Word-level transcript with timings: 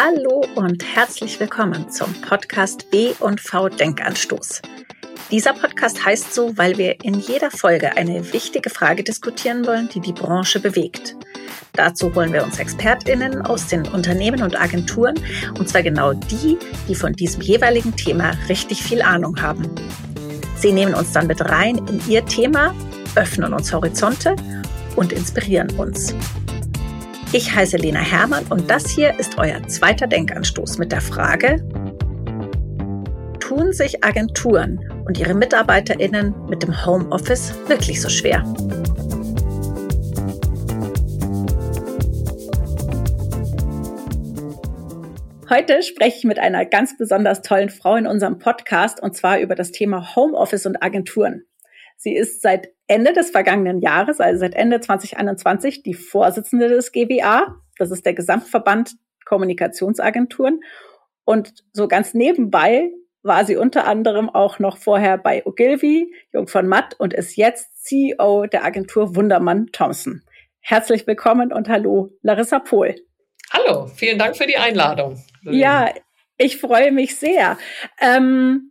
Hallo 0.00 0.44
und 0.54 0.84
herzlich 0.94 1.40
willkommen 1.40 1.90
zum 1.90 2.12
Podcast 2.20 2.88
B&V 2.92 3.68
Denkanstoß. 3.68 4.62
Dieser 5.32 5.54
Podcast 5.54 6.04
heißt 6.04 6.32
so, 6.32 6.56
weil 6.56 6.78
wir 6.78 7.02
in 7.02 7.14
jeder 7.14 7.50
Folge 7.50 7.96
eine 7.96 8.32
wichtige 8.32 8.70
Frage 8.70 9.02
diskutieren 9.02 9.66
wollen, 9.66 9.88
die 9.88 9.98
die 9.98 10.12
Branche 10.12 10.60
bewegt. 10.60 11.16
Dazu 11.72 12.14
holen 12.14 12.32
wir 12.32 12.44
uns 12.44 12.60
ExpertInnen 12.60 13.42
aus 13.42 13.66
den 13.66 13.88
Unternehmen 13.88 14.40
und 14.44 14.60
Agenturen, 14.60 15.16
und 15.58 15.68
zwar 15.68 15.82
genau 15.82 16.12
die, 16.12 16.56
die 16.86 16.94
von 16.94 17.14
diesem 17.14 17.42
jeweiligen 17.42 17.96
Thema 17.96 18.30
richtig 18.48 18.84
viel 18.84 19.02
Ahnung 19.02 19.42
haben. 19.42 19.68
Sie 20.54 20.70
nehmen 20.70 20.94
uns 20.94 21.10
dann 21.10 21.26
mit 21.26 21.40
rein 21.40 21.76
in 21.88 22.00
ihr 22.08 22.24
Thema, 22.24 22.72
öffnen 23.16 23.52
uns 23.52 23.72
Horizonte 23.72 24.36
und 24.94 25.12
inspirieren 25.12 25.76
uns. 25.76 26.14
Ich 27.30 27.54
heiße 27.54 27.76
Lena 27.76 28.00
Hermann 28.00 28.46
und 28.48 28.70
das 28.70 28.88
hier 28.88 29.18
ist 29.20 29.36
euer 29.36 29.62
zweiter 29.68 30.06
Denkanstoß 30.06 30.78
mit 30.78 30.92
der 30.92 31.02
Frage, 31.02 31.62
tun 33.38 33.74
sich 33.74 34.02
Agenturen 34.02 34.80
und 35.06 35.18
ihre 35.18 35.34
Mitarbeiterinnen 35.34 36.34
mit 36.48 36.62
dem 36.62 36.86
Homeoffice 36.86 37.52
wirklich 37.66 38.00
so 38.00 38.08
schwer? 38.08 38.42
Heute 45.50 45.82
spreche 45.82 46.16
ich 46.16 46.24
mit 46.24 46.38
einer 46.38 46.64
ganz 46.64 46.96
besonders 46.96 47.42
tollen 47.42 47.68
Frau 47.68 47.96
in 47.96 48.06
unserem 48.06 48.38
Podcast 48.38 49.02
und 49.02 49.14
zwar 49.14 49.38
über 49.38 49.54
das 49.54 49.70
Thema 49.70 50.16
Homeoffice 50.16 50.64
und 50.64 50.82
Agenturen. 50.82 51.47
Sie 52.00 52.14
ist 52.14 52.42
seit 52.42 52.68
Ende 52.86 53.12
des 53.12 53.30
vergangenen 53.30 53.80
Jahres, 53.80 54.20
also 54.20 54.38
seit 54.38 54.54
Ende 54.54 54.80
2021, 54.80 55.82
die 55.82 55.94
Vorsitzende 55.94 56.68
des 56.68 56.92
GWA. 56.92 57.56
Das 57.76 57.90
ist 57.90 58.06
der 58.06 58.14
Gesamtverband 58.14 58.92
Kommunikationsagenturen. 59.24 60.60
Und 61.24 61.64
so 61.72 61.88
ganz 61.88 62.14
nebenbei 62.14 62.90
war 63.22 63.44
sie 63.44 63.56
unter 63.56 63.86
anderem 63.86 64.30
auch 64.30 64.60
noch 64.60 64.78
vorher 64.78 65.18
bei 65.18 65.44
Ogilvy, 65.44 66.14
Jung 66.32 66.46
von 66.46 66.68
Matt 66.68 66.94
und 66.98 67.12
ist 67.14 67.36
jetzt 67.36 67.84
CEO 67.84 68.46
der 68.46 68.64
Agentur 68.64 69.16
Wundermann 69.16 69.66
Thompson. 69.72 70.22
Herzlich 70.60 71.04
willkommen 71.06 71.52
und 71.52 71.68
hallo, 71.68 72.10
Larissa 72.22 72.60
Pohl. 72.60 72.94
Hallo, 73.50 73.88
vielen 73.88 74.20
Dank 74.20 74.36
für 74.36 74.46
die 74.46 74.56
Einladung. 74.56 75.20
Ja, 75.42 75.92
ich 76.36 76.58
freue 76.58 76.92
mich 76.92 77.16
sehr. 77.16 77.58
Ähm, 78.00 78.70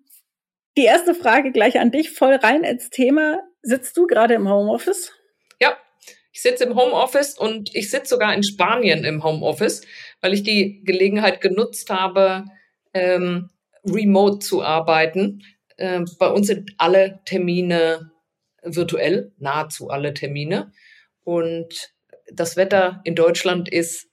die 0.78 0.86
erste 0.86 1.16
Frage 1.16 1.52
gleich 1.52 1.80
an 1.80 1.92
dich, 1.92 2.12
voll 2.12 2.36
rein 2.36 2.64
ins 2.64 2.90
Thema. 2.90 3.40
Sitzt 3.64 3.98
du 3.98 4.06
gerade 4.06 4.36
im 4.36 4.48
Homeoffice? 4.48 5.12
Ja, 5.60 5.76
ich 6.32 6.42
sitze 6.42 6.64
im 6.66 6.76
Homeoffice 6.76 7.38
und 7.38 7.76
ich 7.76 7.90
sitze 7.90 8.10
sogar 8.10 8.34
in 8.34 8.44
Spanien 8.44 9.04
im 9.04 9.24
Homeoffice, 9.24 9.82
weil 10.22 10.34
ich 10.34 10.44
die 10.44 10.84
Gelegenheit 10.86 11.42
genutzt 11.42 11.90
habe, 11.90 12.46
ähm, 12.94 13.50
remote 13.84 14.40
zu 14.40 14.62
arbeiten. 14.64 15.44
Ähm, 15.80 16.06
bei 16.20 16.28
uns 16.28 16.48
sind 16.48 16.72
alle 16.78 17.22
Termine 17.26 18.12
virtuell, 18.62 19.34
nahezu 19.40 19.90
alle 19.90 20.14
Termine. 20.14 20.72
Und 21.24 21.92
das 22.32 22.56
Wetter 22.56 23.02
in 23.04 23.16
Deutschland 23.16 23.68
ist 23.68 24.07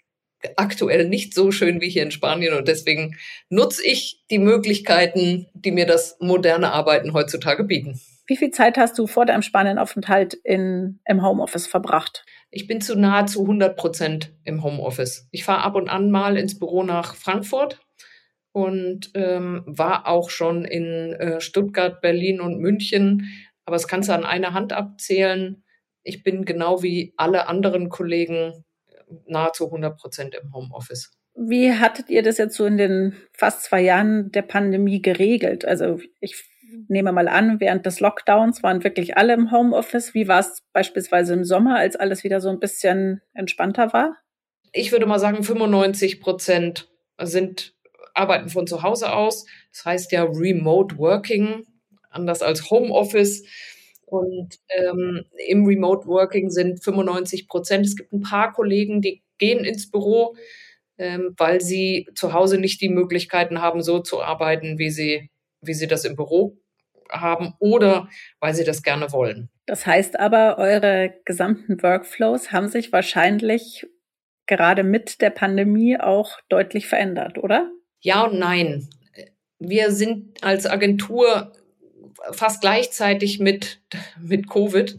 aktuell 0.56 1.08
nicht 1.08 1.34
so 1.34 1.50
schön 1.50 1.80
wie 1.80 1.88
hier 1.88 2.02
in 2.02 2.10
Spanien 2.10 2.54
und 2.54 2.68
deswegen 2.68 3.16
nutze 3.48 3.84
ich 3.86 4.22
die 4.30 4.38
Möglichkeiten, 4.38 5.46
die 5.54 5.70
mir 5.70 5.86
das 5.86 6.16
moderne 6.20 6.72
Arbeiten 6.72 7.12
heutzutage 7.12 7.64
bieten. 7.64 8.00
Wie 8.26 8.36
viel 8.36 8.50
Zeit 8.50 8.78
hast 8.78 8.98
du 8.98 9.06
vor 9.06 9.26
deinem 9.26 9.42
Spanienaufenthalt 9.42 10.34
in, 10.34 11.00
im 11.04 11.22
Homeoffice 11.22 11.66
verbracht? 11.66 12.24
Ich 12.50 12.66
bin 12.66 12.80
zu 12.80 12.98
nahezu 12.98 13.42
100 13.42 13.76
Prozent 13.76 14.32
im 14.44 14.62
Homeoffice. 14.62 15.28
Ich 15.30 15.44
fahre 15.44 15.62
ab 15.62 15.74
und 15.74 15.88
an 15.88 16.10
mal 16.10 16.38
ins 16.38 16.58
Büro 16.58 16.84
nach 16.84 17.16
Frankfurt 17.16 17.80
und 18.52 19.10
ähm, 19.14 19.62
war 19.66 20.06
auch 20.06 20.30
schon 20.30 20.64
in 20.64 21.12
äh, 21.14 21.40
Stuttgart, 21.40 22.00
Berlin 22.00 22.40
und 22.40 22.60
München. 22.60 23.28
Aber 23.66 23.76
es 23.76 23.88
kannst 23.88 24.08
du 24.08 24.14
an 24.14 24.24
einer 24.24 24.54
Hand 24.54 24.72
abzählen. 24.72 25.62
Ich 26.02 26.22
bin 26.22 26.44
genau 26.44 26.82
wie 26.82 27.12
alle 27.16 27.48
anderen 27.48 27.90
Kollegen 27.90 28.64
nahezu 29.26 29.66
100 29.66 29.96
Prozent 29.96 30.34
im 30.34 30.52
Homeoffice. 30.52 31.10
Wie 31.34 31.72
hattet 31.72 32.10
ihr 32.10 32.22
das 32.22 32.38
jetzt 32.38 32.56
so 32.56 32.64
in 32.64 32.76
den 32.76 33.16
fast 33.32 33.62
zwei 33.64 33.80
Jahren 33.80 34.30
der 34.30 34.42
Pandemie 34.42 35.02
geregelt? 35.02 35.64
Also 35.64 36.00
ich 36.20 36.44
nehme 36.88 37.12
mal 37.12 37.28
an, 37.28 37.60
während 37.60 37.86
des 37.86 38.00
Lockdowns 38.00 38.62
waren 38.62 38.84
wirklich 38.84 39.16
alle 39.16 39.34
im 39.34 39.50
Homeoffice. 39.50 40.14
Wie 40.14 40.28
war 40.28 40.40
es 40.40 40.62
beispielsweise 40.72 41.34
im 41.34 41.44
Sommer, 41.44 41.76
als 41.76 41.96
alles 41.96 42.24
wieder 42.24 42.40
so 42.40 42.48
ein 42.48 42.60
bisschen 42.60 43.20
entspannter 43.32 43.92
war? 43.92 44.16
Ich 44.72 44.92
würde 44.92 45.06
mal 45.06 45.18
sagen, 45.18 45.42
95 45.42 46.20
Prozent 46.20 46.88
sind 47.20 47.74
arbeiten 48.14 48.48
von 48.48 48.66
zu 48.66 48.82
Hause 48.82 49.12
aus. 49.12 49.44
Das 49.72 49.84
heißt 49.84 50.12
ja 50.12 50.24
Remote 50.24 50.98
Working, 50.98 51.64
anders 52.10 52.42
als 52.42 52.70
Homeoffice. 52.70 53.44
Und 54.18 54.56
ähm, 54.68 55.24
im 55.48 55.64
Remote 55.64 56.06
Working 56.06 56.50
sind 56.50 56.82
95 56.82 57.48
Prozent. 57.48 57.86
Es 57.86 57.96
gibt 57.96 58.12
ein 58.12 58.22
paar 58.22 58.52
Kollegen, 58.52 59.00
die 59.00 59.22
gehen 59.38 59.64
ins 59.64 59.90
Büro, 59.90 60.36
ähm, 60.98 61.34
weil 61.36 61.60
sie 61.60 62.08
zu 62.14 62.32
Hause 62.32 62.58
nicht 62.58 62.80
die 62.80 62.88
Möglichkeiten 62.88 63.60
haben, 63.60 63.82
so 63.82 64.00
zu 64.00 64.22
arbeiten, 64.22 64.78
wie 64.78 64.90
sie, 64.90 65.30
wie 65.60 65.74
sie 65.74 65.86
das 65.86 66.04
im 66.04 66.16
Büro 66.16 66.56
haben 67.10 67.54
oder 67.58 68.08
weil 68.40 68.54
sie 68.54 68.64
das 68.64 68.82
gerne 68.82 69.12
wollen. 69.12 69.50
Das 69.66 69.86
heißt 69.86 70.18
aber, 70.18 70.58
eure 70.58 71.14
gesamten 71.24 71.82
Workflows 71.82 72.52
haben 72.52 72.68
sich 72.68 72.92
wahrscheinlich 72.92 73.86
gerade 74.46 74.82
mit 74.82 75.20
der 75.20 75.30
Pandemie 75.30 75.98
auch 75.98 76.38
deutlich 76.48 76.86
verändert, 76.86 77.38
oder? 77.38 77.70
Ja 78.00 78.24
und 78.24 78.38
nein. 78.38 78.88
Wir 79.58 79.90
sind 79.90 80.44
als 80.44 80.66
Agentur 80.66 81.52
fast 82.32 82.60
gleichzeitig 82.60 83.40
mit, 83.40 83.80
mit 84.20 84.48
Covid 84.48 84.96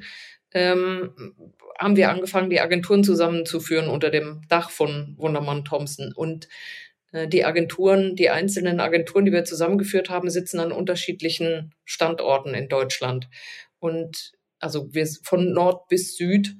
ähm, 0.53 1.36
haben 1.78 1.96
wir 1.96 2.09
angefangen, 2.09 2.50
die 2.50 2.62
Agenturen 2.62 3.03
zusammenzuführen 3.03 3.90
unter 3.90 4.09
dem 4.09 4.42
Dach 4.48 4.70
von 4.70 5.16
Wundermann 5.18 5.66
Thompson. 5.66 6.14
Und 6.16 6.48
äh, 7.12 7.28
die 7.28 7.44
Agenturen, 7.44 8.16
die 8.16 8.30
einzelnen 8.30 8.80
Agenturen, 8.80 9.25
die 9.25 9.34
wir 9.34 9.44
zusammengeführt 9.44 10.09
haben, 10.09 10.30
sitzen 10.30 10.59
an 10.59 10.72
unterschiedlichen 10.72 11.74
Standorten 11.84 12.54
in 12.54 12.70
Deutschland. 12.70 13.30
Und 13.80 14.31
also 14.59 14.94
wir 14.94 15.08
von 15.24 15.54
Nord 15.54 15.88
bis 15.90 16.16
Süd 16.16 16.56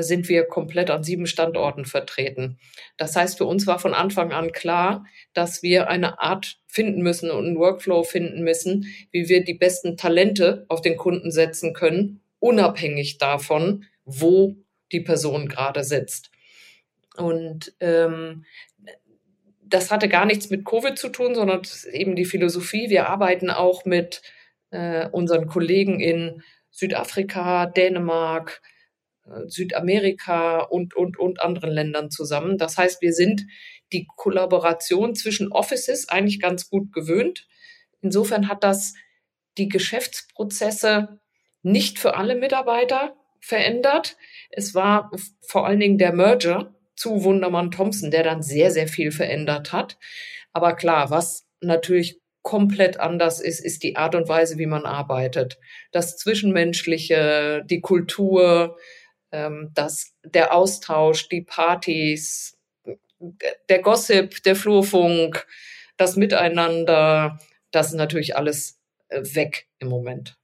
sind 0.00 0.28
wir 0.28 0.44
komplett 0.44 0.90
an 0.90 1.04
sieben 1.04 1.26
Standorten 1.26 1.84
vertreten. 1.84 2.58
Das 2.96 3.14
heißt, 3.14 3.38
für 3.38 3.44
uns 3.44 3.66
war 3.66 3.78
von 3.78 3.94
Anfang 3.94 4.32
an 4.32 4.50
klar, 4.50 5.04
dass 5.34 5.62
wir 5.62 5.88
eine 5.88 6.20
Art 6.20 6.58
finden 6.66 7.02
müssen 7.02 7.30
und 7.30 7.46
einen 7.46 7.58
Workflow 7.58 8.02
finden 8.02 8.42
müssen, 8.42 8.86
wie 9.12 9.28
wir 9.28 9.44
die 9.44 9.54
besten 9.54 9.96
Talente 9.96 10.66
auf 10.68 10.80
den 10.80 10.96
Kunden 10.96 11.30
setzen 11.30 11.74
können, 11.74 12.20
unabhängig 12.40 13.18
davon, 13.18 13.84
wo 14.04 14.56
die 14.90 15.00
Person 15.00 15.48
gerade 15.48 15.84
sitzt. 15.84 16.30
Und 17.16 17.74
ähm, 17.80 18.44
das 19.64 19.90
hatte 19.90 20.08
gar 20.08 20.24
nichts 20.24 20.50
mit 20.50 20.64
Covid 20.64 20.98
zu 20.98 21.08
tun, 21.08 21.34
sondern 21.34 21.62
eben 21.92 22.16
die 22.16 22.24
Philosophie. 22.24 22.88
Wir 22.90 23.08
arbeiten 23.08 23.50
auch 23.50 23.84
mit 23.84 24.22
äh, 24.70 25.08
unseren 25.08 25.46
Kollegen 25.46 26.00
in 26.00 26.42
Südafrika, 26.70 27.66
Dänemark, 27.66 28.62
Südamerika 29.46 30.60
und, 30.60 30.94
und, 30.94 31.18
und 31.18 31.40
anderen 31.40 31.70
Ländern 31.70 32.10
zusammen. 32.10 32.58
Das 32.58 32.76
heißt, 32.76 33.02
wir 33.02 33.12
sind 33.12 33.46
die 33.92 34.06
Kollaboration 34.16 35.14
zwischen 35.14 35.52
Offices 35.52 36.08
eigentlich 36.08 36.40
ganz 36.40 36.68
gut 36.68 36.92
gewöhnt. 36.92 37.46
Insofern 38.00 38.48
hat 38.48 38.64
das 38.64 38.94
die 39.56 39.68
Geschäftsprozesse 39.68 41.20
nicht 41.62 41.98
für 41.98 42.16
alle 42.16 42.36
Mitarbeiter 42.36 43.16
verändert. 43.40 44.16
Es 44.50 44.74
war 44.74 45.10
vor 45.40 45.66
allen 45.66 45.80
Dingen 45.80 45.98
der 45.98 46.12
Merger 46.12 46.74
zu 46.96 47.24
Wundermann 47.24 47.70
Thompson, 47.70 48.10
der 48.10 48.22
dann 48.22 48.42
sehr, 48.42 48.70
sehr 48.70 48.88
viel 48.88 49.10
verändert 49.12 49.72
hat. 49.72 49.98
Aber 50.52 50.74
klar, 50.74 51.10
was 51.10 51.46
natürlich 51.60 52.20
komplett 52.42 52.98
anders 52.98 53.40
ist, 53.40 53.60
ist 53.60 53.82
die 53.82 53.96
Art 53.96 54.14
und 54.14 54.28
Weise, 54.28 54.58
wie 54.58 54.66
man 54.66 54.86
arbeitet. 54.86 55.58
Das 55.92 56.16
Zwischenmenschliche, 56.16 57.62
die 57.68 57.80
Kultur, 57.80 58.76
ähm, 59.32 59.70
dass 59.74 60.14
der 60.24 60.54
Austausch, 60.54 61.28
die 61.28 61.42
Partys, 61.42 62.56
der 63.68 63.80
Gossip, 63.80 64.42
der 64.42 64.56
Flurfunk, 64.56 65.46
das 65.96 66.16
Miteinander, 66.16 67.38
das 67.70 67.88
ist 67.88 67.94
natürlich 67.94 68.36
alles 68.36 68.80
äh, 69.08 69.22
weg 69.34 69.66
im 69.78 69.88
Moment. 69.88 70.36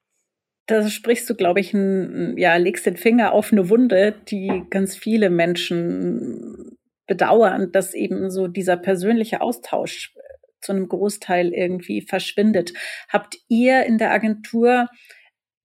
Da 0.66 0.88
sprichst 0.88 1.28
du, 1.28 1.34
glaube 1.34 1.60
ich, 1.60 1.74
ein, 1.74 2.36
ja, 2.38 2.56
legst 2.56 2.86
den 2.86 2.96
Finger 2.96 3.32
auf 3.32 3.52
eine 3.52 3.68
Wunde, 3.68 4.14
die 4.28 4.64
ganz 4.70 4.96
viele 4.96 5.28
Menschen 5.28 6.78
bedauern, 7.06 7.70
dass 7.70 7.92
eben 7.92 8.30
so 8.30 8.48
dieser 8.48 8.78
persönliche 8.78 9.42
Austausch 9.42 10.14
zu 10.62 10.72
einem 10.72 10.88
Großteil 10.88 11.52
irgendwie 11.52 12.00
verschwindet. 12.00 12.72
Habt 13.10 13.36
ihr 13.48 13.84
in 13.84 13.98
der 13.98 14.12
Agentur 14.12 14.88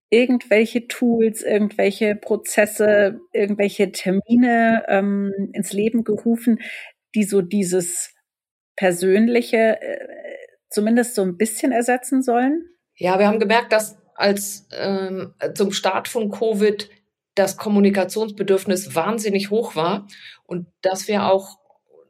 irgendwelche 0.10 0.88
Tools, 0.88 1.44
irgendwelche 1.44 2.16
Prozesse, 2.16 3.20
irgendwelche 3.32 3.92
Termine 3.92 4.86
ähm, 4.88 5.50
ins 5.54 5.72
Leben 5.72 6.04
gerufen, 6.04 6.60
die 7.16 7.24
so 7.24 7.42
dieses 7.42 8.14
Persönliche 8.76 9.82
äh, 9.82 10.08
zumindest 10.70 11.16
so 11.16 11.22
ein 11.22 11.38
bisschen 11.38 11.72
ersetzen 11.72 12.22
sollen? 12.22 12.66
Ja, 12.96 13.20
wir 13.20 13.28
haben 13.28 13.40
gemerkt, 13.40 13.72
dass 13.72 13.98
als 14.16 14.68
ähm, 14.72 15.34
zum 15.54 15.72
Start 15.72 16.08
von 16.08 16.30
Covid 16.30 16.90
das 17.36 17.58
Kommunikationsbedürfnis 17.58 18.96
wahnsinnig 18.96 19.50
hoch 19.50 19.76
war 19.76 20.08
und 20.46 20.68
dass 20.82 21.08
wir 21.08 21.26
auch 21.26 21.58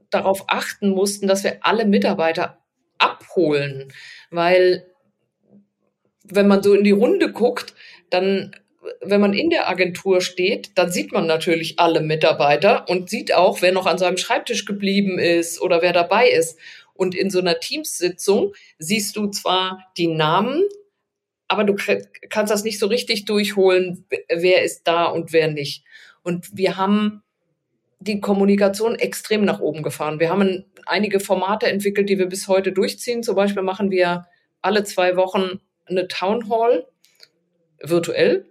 darauf 0.09 0.45
achten 0.47 0.89
mussten, 0.89 1.27
dass 1.27 1.43
wir 1.43 1.59
alle 1.61 1.85
Mitarbeiter 1.85 2.63
abholen, 2.97 3.93
weil 4.31 4.87
wenn 6.31 6.47
man 6.47 6.63
so 6.63 6.73
in 6.73 6.83
die 6.83 6.91
Runde 6.91 7.31
guckt, 7.31 7.73
dann 8.09 8.55
wenn 9.01 9.21
man 9.21 9.33
in 9.33 9.49
der 9.49 9.69
Agentur 9.69 10.21
steht, 10.21 10.71
dann 10.75 10.91
sieht 10.91 11.11
man 11.11 11.27
natürlich 11.27 11.79
alle 11.79 12.01
Mitarbeiter 12.01 12.87
und 12.89 13.09
sieht 13.09 13.33
auch, 13.33 13.61
wer 13.61 13.71
noch 13.71 13.85
an 13.85 13.97
seinem 13.97 14.17
Schreibtisch 14.17 14.65
geblieben 14.65 15.19
ist 15.19 15.61
oder 15.61 15.81
wer 15.81 15.93
dabei 15.93 16.29
ist. 16.29 16.57
Und 16.93 17.15
in 17.15 17.29
so 17.29 17.39
einer 17.39 17.59
Teamsitzung 17.59 18.53
siehst 18.77 19.15
du 19.15 19.27
zwar 19.27 19.85
die 19.97 20.07
Namen, 20.07 20.63
aber 21.47 21.63
du 21.63 21.75
kannst 22.29 22.51
das 22.51 22.63
nicht 22.63 22.79
so 22.79 22.87
richtig 22.87 23.25
durchholen, 23.25 24.05
wer 24.29 24.63
ist 24.63 24.83
da 24.83 25.05
und 25.05 25.33
wer 25.33 25.49
nicht. 25.49 25.83
Und 26.23 26.55
wir 26.55 26.77
haben 26.77 27.23
die 27.99 28.19
Kommunikation 28.21 28.95
extrem 28.95 29.43
nach 29.43 29.59
oben 29.59 29.83
gefahren. 29.83 30.19
Wir 30.19 30.29
haben 30.29 30.65
einige 30.85 31.19
Formate 31.19 31.67
entwickelt, 31.67 32.09
die 32.09 32.17
wir 32.17 32.27
bis 32.27 32.47
heute 32.47 32.71
durchziehen. 32.71 33.23
Zum 33.23 33.35
Beispiel 33.35 33.63
machen 33.63 33.91
wir 33.91 34.25
alle 34.61 34.83
zwei 34.83 35.15
Wochen 35.15 35.59
eine 35.89 36.07
Town 36.07 36.49
Hall 36.49 36.87
virtuell. 37.81 38.45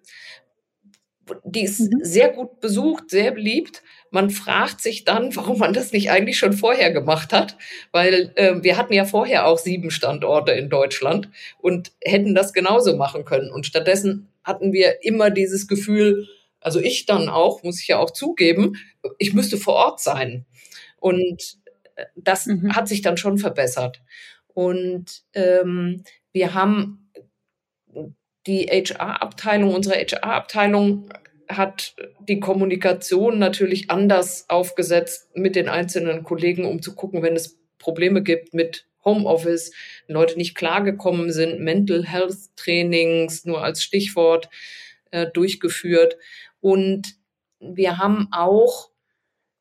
Die 1.44 1.62
ist 1.62 1.80
mhm. 1.80 1.98
sehr 2.02 2.30
gut 2.30 2.60
besucht, 2.60 3.10
sehr 3.10 3.32
beliebt. 3.32 3.82
Man 4.10 4.30
fragt 4.30 4.80
sich 4.80 5.04
dann, 5.04 5.34
warum 5.36 5.58
man 5.58 5.72
das 5.72 5.92
nicht 5.92 6.10
eigentlich 6.10 6.38
schon 6.38 6.52
vorher 6.52 6.92
gemacht 6.92 7.32
hat, 7.32 7.56
weil 7.92 8.32
äh, 8.36 8.62
wir 8.62 8.76
hatten 8.76 8.92
ja 8.92 9.04
vorher 9.04 9.46
auch 9.46 9.58
sieben 9.58 9.90
Standorte 9.90 10.52
in 10.52 10.70
Deutschland 10.70 11.28
und 11.58 11.92
hätten 12.02 12.34
das 12.34 12.52
genauso 12.52 12.96
machen 12.96 13.24
können. 13.24 13.50
Und 13.50 13.66
stattdessen 13.66 14.28
hatten 14.44 14.72
wir 14.72 15.04
immer 15.04 15.30
dieses 15.30 15.68
Gefühl, 15.68 16.26
also 16.60 16.80
ich 16.80 17.06
dann 17.06 17.28
auch, 17.28 17.62
muss 17.62 17.80
ich 17.80 17.88
ja 17.88 17.98
auch 17.98 18.10
zugeben, 18.10 18.76
ich 19.18 19.32
müsste 19.34 19.58
vor 19.58 19.74
Ort 19.74 20.00
sein. 20.00 20.46
Und 20.98 21.58
äh, 21.96 22.06
das 22.16 22.46
mhm. 22.46 22.74
hat 22.74 22.88
sich 22.88 23.02
dann 23.02 23.16
schon 23.16 23.38
verbessert. 23.38 24.02
Und 24.48 25.22
ähm, 25.34 26.02
wir 26.32 26.54
haben 26.54 27.07
die 28.46 28.66
HR-Abteilung, 28.66 29.74
unsere 29.74 29.96
HR-Abteilung 29.96 31.10
hat 31.48 31.94
die 32.20 32.40
Kommunikation 32.40 33.38
natürlich 33.38 33.90
anders 33.90 34.48
aufgesetzt 34.48 35.30
mit 35.34 35.56
den 35.56 35.68
einzelnen 35.68 36.22
Kollegen, 36.22 36.64
um 36.64 36.82
zu 36.82 36.94
gucken, 36.94 37.22
wenn 37.22 37.36
es 37.36 37.58
Probleme 37.78 38.22
gibt 38.22 38.54
mit 38.54 38.86
Homeoffice, 39.04 39.72
Leute 40.06 40.36
nicht 40.36 40.54
klargekommen 40.54 41.32
sind, 41.32 41.60
Mental 41.60 42.04
Health 42.04 42.56
Trainings 42.56 43.44
nur 43.44 43.62
als 43.62 43.82
Stichwort 43.82 44.50
äh, 45.10 45.26
durchgeführt. 45.26 46.18
Und 46.60 47.14
wir 47.60 47.98
haben 47.98 48.28
auch 48.32 48.90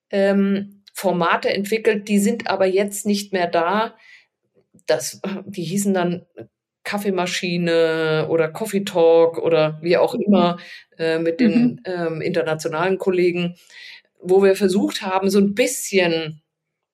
ähm, 0.09 0.83
Formate 0.93 1.49
entwickelt, 1.49 2.07
die 2.07 2.19
sind 2.19 2.49
aber 2.49 2.65
jetzt 2.65 3.05
nicht 3.05 3.31
mehr 3.31 3.47
da. 3.47 3.95
Das, 4.87 5.21
die 5.45 5.63
hießen 5.63 5.93
dann 5.93 6.25
Kaffeemaschine 6.87 8.27
oder 8.29 8.47
Coffee 8.47 8.85
Talk 8.85 9.39
oder 9.39 9.77
wie 9.81 9.97
auch 9.97 10.15
immer 10.15 10.57
äh, 10.97 11.19
mit 11.19 11.41
den 11.41 11.51
mhm. 11.51 11.79
ähm, 11.83 12.21
internationalen 12.21 12.97
Kollegen, 12.97 13.57
wo 14.21 14.41
wir 14.41 14.55
versucht 14.55 15.01
haben, 15.01 15.29
so 15.29 15.37
ein 15.37 15.53
bisschen 15.53 16.41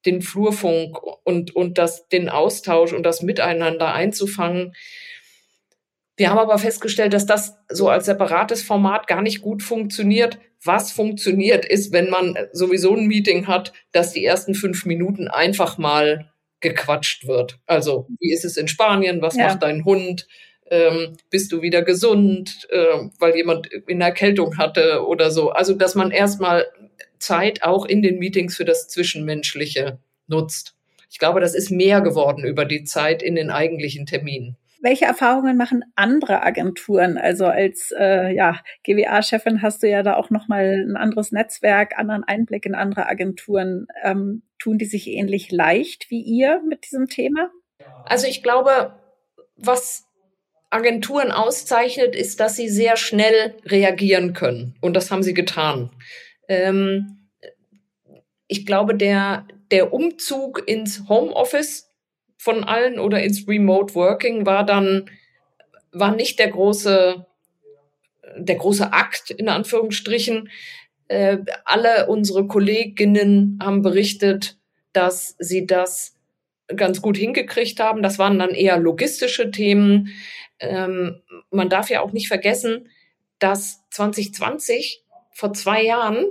den 0.07 0.23
Flurfunk 0.23 0.97
und, 1.23 1.55
und 1.55 1.77
das, 1.77 2.07
den 2.07 2.27
Austausch 2.27 2.91
und 2.91 3.03
das 3.03 3.21
Miteinander 3.21 3.93
einzufangen. 3.93 4.73
Wir 6.17 6.31
haben 6.31 6.39
aber 6.39 6.57
festgestellt, 6.57 7.13
dass 7.13 7.27
das 7.27 7.55
so 7.69 7.87
als 7.87 8.05
separates 8.05 8.63
Format 8.63 9.05
gar 9.05 9.21
nicht 9.21 9.41
gut 9.41 9.61
funktioniert. 9.61 10.39
Was 10.63 10.91
funktioniert 10.91 11.65
ist, 11.65 11.91
wenn 11.91 12.09
man 12.09 12.35
sowieso 12.51 12.95
ein 12.95 13.05
Meeting 13.05 13.45
hat, 13.45 13.73
dass 13.91 14.11
die 14.11 14.25
ersten 14.25 14.55
fünf 14.55 14.85
Minuten 14.85 15.27
einfach 15.27 15.77
mal 15.77 16.32
gequatscht 16.63 17.27
wird. 17.27 17.59
Also, 17.67 18.07
wie 18.19 18.33
ist 18.33 18.45
es 18.45 18.57
in 18.57 18.67
Spanien? 18.67 19.21
Was 19.21 19.35
ja. 19.35 19.47
macht 19.47 19.61
dein 19.61 19.85
Hund? 19.85 20.27
Ähm, 20.71 21.17
bist 21.29 21.51
du 21.51 21.61
wieder 21.61 21.83
gesund, 21.83 22.67
äh, 22.71 23.09
weil 23.19 23.35
jemand 23.35 23.67
in 23.67 24.01
Erkältung 24.01 24.57
hatte 24.57 25.05
oder 25.05 25.29
so. 25.29 25.51
Also, 25.51 25.75
dass 25.75 25.93
man 25.93 26.09
erstmal 26.09 26.65
Zeit 27.19 27.63
auch 27.63 27.85
in 27.85 28.01
den 28.01 28.17
Meetings 28.17 28.57
für 28.57 28.65
das 28.65 28.87
Zwischenmenschliche 28.87 29.99
nutzt. 30.27 30.75
Ich 31.11 31.19
glaube, 31.19 31.41
das 31.41 31.53
ist 31.53 31.69
mehr 31.69 32.01
geworden 32.01 32.43
über 32.43 32.65
die 32.65 32.85
Zeit 32.85 33.21
in 33.21 33.35
den 33.35 33.51
eigentlichen 33.51 34.07
Terminen. 34.07 34.57
Welche 34.81 35.05
Erfahrungen 35.05 35.55
machen 35.55 35.85
andere 35.95 36.43
Agenturen? 36.43 37.17
Also 37.17 37.45
als 37.45 37.93
äh, 37.97 38.33
ja, 38.35 38.59
GWA-Chefin 38.83 39.61
hast 39.61 39.81
du 39.83 39.89
ja 39.89 40.03
da 40.03 40.15
auch 40.15 40.29
nochmal 40.29 40.85
ein 40.85 40.97
anderes 40.97 41.31
Netzwerk, 41.31 41.97
anderen 41.97 42.25
Einblick 42.25 42.65
in 42.65 42.75
andere 42.75 43.07
Agenturen. 43.07 43.87
Ähm, 44.03 44.41
tun 44.63 44.77
die 44.77 44.85
sich 44.85 45.07
ähnlich 45.07 45.51
leicht 45.51 46.09
wie 46.09 46.21
ihr 46.21 46.61
mit 46.67 46.85
diesem 46.85 47.09
Thema? 47.09 47.51
Also 48.05 48.27
ich 48.27 48.41
glaube, 48.41 48.95
was 49.57 50.05
Agenturen 50.69 51.31
auszeichnet, 51.31 52.15
ist, 52.15 52.39
dass 52.39 52.55
sie 52.55 52.69
sehr 52.69 52.97
schnell 52.97 53.55
reagieren 53.65 54.33
können. 54.33 54.75
Und 54.81 54.95
das 54.95 55.11
haben 55.11 55.21
sie 55.21 55.33
getan. 55.33 55.91
Ähm, 56.47 57.29
ich 58.47 58.65
glaube, 58.65 58.95
der, 58.95 59.45
der 59.69 59.93
Umzug 59.93 60.67
ins 60.67 61.07
Homeoffice 61.07 61.89
von 62.37 62.63
allen 62.63 62.99
oder 62.99 63.21
ins 63.21 63.47
Remote 63.47 63.93
Working 63.93 64.45
war 64.45 64.65
dann, 64.65 65.09
war 65.91 66.15
nicht 66.15 66.39
der 66.39 66.49
große, 66.49 67.25
der 68.37 68.55
große 68.55 68.91
Akt 68.93 69.29
in 69.29 69.49
Anführungsstrichen. 69.49 70.49
Äh, 71.13 71.45
alle 71.65 72.07
unsere 72.07 72.47
Kolleginnen 72.47 73.59
haben 73.61 73.81
berichtet, 73.81 74.57
dass 74.93 75.35
sie 75.37 75.67
das 75.67 76.15
ganz 76.75 77.01
gut 77.01 77.17
hingekriegt 77.17 77.79
haben. 77.79 78.01
Das 78.01 78.17
waren 78.17 78.39
dann 78.39 78.51
eher 78.51 78.79
logistische 78.79 79.51
Themen. 79.51 80.09
Ähm, 80.59 81.21
man 81.51 81.69
darf 81.69 81.89
ja 81.89 82.01
auch 82.01 82.13
nicht 82.13 82.27
vergessen, 82.27 82.89
dass 83.37 83.83
2020, 83.91 85.03
vor 85.31 85.53
zwei 85.53 85.83
Jahren, 85.83 86.25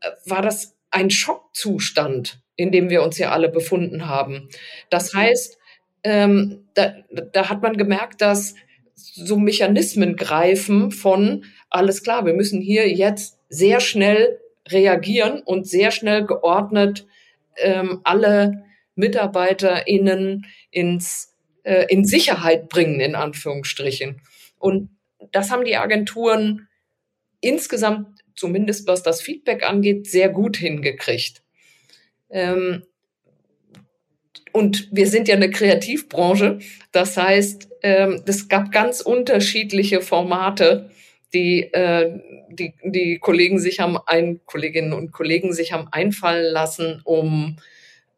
äh, 0.00 0.10
war 0.24 0.42
das 0.42 0.76
ein 0.90 1.10
Schockzustand 1.10 2.40
in 2.60 2.72
dem 2.72 2.90
wir 2.90 3.02
uns 3.02 3.16
ja 3.16 3.30
alle 3.30 3.48
befunden 3.48 4.06
haben. 4.06 4.50
Das 4.90 5.14
heißt, 5.14 5.56
ähm, 6.04 6.68
da, 6.74 6.92
da 7.32 7.48
hat 7.48 7.62
man 7.62 7.78
gemerkt, 7.78 8.20
dass 8.20 8.54
so 8.94 9.38
Mechanismen 9.38 10.14
greifen 10.14 10.90
von, 10.90 11.46
alles 11.70 12.02
klar, 12.02 12.26
wir 12.26 12.34
müssen 12.34 12.60
hier 12.60 12.86
jetzt 12.92 13.39
sehr 13.50 13.80
schnell 13.80 14.40
reagieren 14.66 15.42
und 15.42 15.66
sehr 15.66 15.90
schnell 15.90 16.24
geordnet 16.24 17.06
ähm, 17.56 18.00
alle 18.04 18.64
MitarbeiterInnen 18.94 20.46
ins, 20.70 21.36
äh, 21.64 21.84
in 21.88 22.04
Sicherheit 22.04 22.68
bringen, 22.68 23.00
in 23.00 23.14
Anführungsstrichen. 23.14 24.22
Und 24.58 24.90
das 25.32 25.50
haben 25.50 25.64
die 25.64 25.76
Agenturen 25.76 26.68
insgesamt, 27.40 28.20
zumindest 28.36 28.86
was 28.86 29.02
das 29.02 29.20
Feedback 29.20 29.68
angeht, 29.68 30.08
sehr 30.08 30.28
gut 30.28 30.56
hingekriegt. 30.56 31.42
Ähm, 32.30 32.84
und 34.52 34.88
wir 34.90 35.06
sind 35.06 35.28
ja 35.28 35.36
eine 35.36 35.50
Kreativbranche. 35.50 36.58
Das 36.92 37.16
heißt, 37.16 37.68
ähm, 37.82 38.22
es 38.26 38.48
gab 38.48 38.72
ganz 38.72 39.00
unterschiedliche 39.00 40.00
Formate, 40.00 40.90
die, 41.32 41.62
äh, 41.72 42.20
die, 42.50 42.74
die 42.84 43.18
Kollegen 43.18 43.58
sich 43.58 43.80
haben, 43.80 43.98
ein, 44.06 44.40
Kolleginnen 44.46 44.92
und 44.92 45.12
Kollegen 45.12 45.52
sich 45.52 45.72
haben 45.72 45.88
einfallen 45.90 46.52
lassen, 46.52 47.00
um 47.04 47.56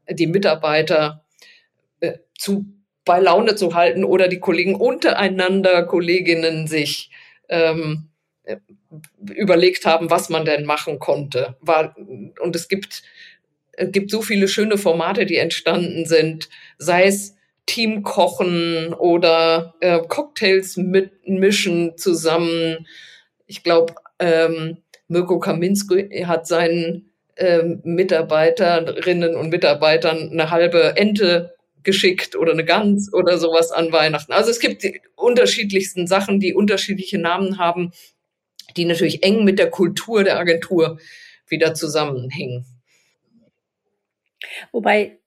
die 0.09 0.27
Mitarbeiter 0.27 1.25
äh, 2.01 2.19
zu, 2.39 2.67
bei 3.05 3.21
Laune 3.21 3.55
zu 3.55 3.75
halten 3.75 4.05
oder 4.05 4.29
die 4.29 4.41
Kollegen 4.41 4.75
untereinander, 4.75 5.85
Kolleginnen 5.85 6.67
sich 6.67 7.11
ähm, 7.49 8.09
äh, 8.45 8.57
überlegt 9.35 9.85
haben, 9.87 10.11
was 10.11 10.29
man 10.29 10.45
denn 10.45 10.65
machen 10.65 10.99
konnte. 10.99 11.57
War, 11.61 11.97
und 11.97 12.57
es 12.57 12.69
gibt 12.69 13.03
es 13.73 13.91
gibt 13.91 14.11
so 14.11 14.23
viele 14.23 14.49
schöne 14.49 14.79
Formate, 14.79 15.27
die 15.27 15.37
entstanden 15.37 16.07
sind, 16.07 16.49
sei 16.79 17.05
es 17.05 17.37
Teamkochen 17.67 18.95
oder 18.95 19.75
äh, 19.81 20.01
Cocktails 20.01 20.77
mitmischen 20.77 21.97
zusammen. 21.97 22.87
Ich 23.47 23.63
glaube, 23.63 23.95
ähm, 24.19 24.79
Mirko 25.09 25.39
Kaminski 25.39 26.25
hat 26.27 26.47
seinen 26.47 27.11
ähm, 27.37 27.81
Mitarbeiterinnen 27.85 29.35
und 29.37 29.51
Mitarbeitern 29.51 30.31
eine 30.31 30.51
halbe 30.51 30.97
Ente 30.97 31.55
geschickt 31.83 32.37
oder 32.37 32.53
eine 32.53 32.65
Gans 32.65 33.13
oder 33.13 33.39
sowas 33.39 33.73
an 33.73 33.93
Weihnachten. 33.93 34.33
Also 34.33 34.51
es 34.51 34.61
gibt 34.61 34.83
die 34.83 35.01
unterschiedlichsten 35.17 36.07
Sachen, 36.07 36.41
die 36.41 36.55
unterschiedliche 36.55 37.19
Namen 37.19 37.59
haben, 37.59 37.93
die 38.77 38.85
natürlich 38.85 39.23
eng 39.25 39.45
mit 39.45 39.59
der 39.59 39.71
Kultur 39.71 40.25
der 40.25 40.39
Agentur 40.39 40.99
wieder 41.49 41.75
zusammenhängen. 41.75 42.65
Wobei 44.71 45.19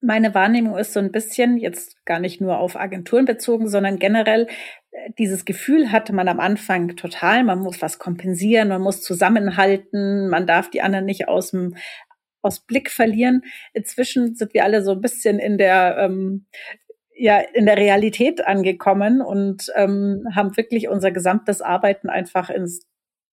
meine 0.00 0.34
Wahrnehmung 0.34 0.76
ist 0.78 0.92
so 0.92 1.00
ein 1.00 1.12
bisschen, 1.12 1.56
jetzt 1.58 2.04
gar 2.04 2.20
nicht 2.20 2.40
nur 2.40 2.58
auf 2.58 2.76
Agenturen 2.76 3.24
bezogen, 3.24 3.68
sondern 3.68 3.98
generell, 3.98 4.46
äh, 4.90 5.10
dieses 5.18 5.44
Gefühl 5.44 5.90
hatte 5.90 6.12
man 6.12 6.28
am 6.28 6.40
Anfang 6.40 6.96
total, 6.96 7.44
man 7.44 7.60
muss 7.60 7.82
was 7.82 7.98
kompensieren, 7.98 8.68
man 8.68 8.82
muss 8.82 9.02
zusammenhalten, 9.02 10.28
man 10.28 10.46
darf 10.46 10.70
die 10.70 10.82
anderen 10.82 11.04
nicht 11.04 11.28
aus 11.28 11.50
dem 11.50 11.76
aus 12.40 12.60
Blick 12.60 12.90
verlieren. 12.90 13.42
Inzwischen 13.72 14.36
sind 14.36 14.54
wir 14.54 14.64
alle 14.64 14.82
so 14.82 14.92
ein 14.92 15.00
bisschen 15.00 15.40
in 15.40 15.58
der 15.58 15.96
ähm, 15.98 16.46
ja 17.14 17.40
in 17.40 17.66
der 17.66 17.76
Realität 17.76 18.46
angekommen 18.46 19.20
und 19.20 19.72
ähm, 19.74 20.24
haben 20.34 20.56
wirklich 20.56 20.88
unser 20.88 21.10
gesamtes 21.10 21.60
Arbeiten 21.60 22.08
einfach 22.08 22.48
ins 22.48 22.86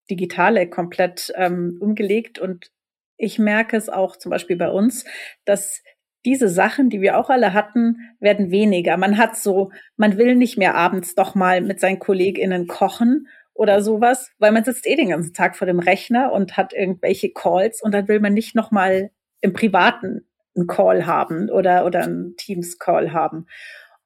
Digitale 0.10 0.70
komplett 0.70 1.32
ähm, 1.36 1.78
umgelegt 1.80 2.40
und 2.40 2.72
ich 3.18 3.40
merke 3.40 3.78
es 3.78 3.90
auch 3.90 4.18
zum 4.18 4.30
Beispiel 4.32 4.58
bei 4.58 4.70
uns, 4.70 5.06
dass 5.46 5.82
diese 6.26 6.50
Sachen, 6.50 6.90
die 6.90 7.02
wir 7.02 7.18
auch 7.18 7.30
alle 7.30 7.54
hatten, 7.54 8.00
werden 8.20 8.52
weniger. 8.52 8.98
Man 8.98 9.18
hat 9.18 9.38
so, 9.38 9.72
man 9.96 10.18
will 10.18 10.36
nicht 10.36 10.58
mehr 10.58 10.76
abends 10.76 11.16
doch 11.16 11.36
mal 11.36 11.62
mit 11.62 11.80
seinen 11.80 12.00
KollegInnen 12.00 12.68
kochen 12.68 13.28
oder 13.54 13.82
sowas, 13.82 14.32
weil 14.40 14.52
man 14.52 14.64
sitzt 14.64 14.88
eh 14.88 14.96
den 14.96 15.10
ganzen 15.10 15.34
Tag 15.34 15.56
vor 15.56 15.68
dem 15.68 15.80
Rechner 15.80 16.34
und 16.34 16.58
hat 16.58 16.74
irgendwelche 16.74 17.32
Calls 17.32 17.82
und 17.82 17.94
dann 17.94 18.08
will 18.08 18.20
man 18.20 18.34
nicht 18.34 18.56
noch 18.56 18.72
mal 18.72 19.12
im 19.42 19.54
Privaten 19.54 20.26
einen 20.56 20.68
Call 20.68 21.06
haben 21.06 21.50
oder, 21.50 21.86
oder 21.86 22.04
einen 22.04 22.36
Teams-Call 22.38 23.14
haben. 23.14 23.48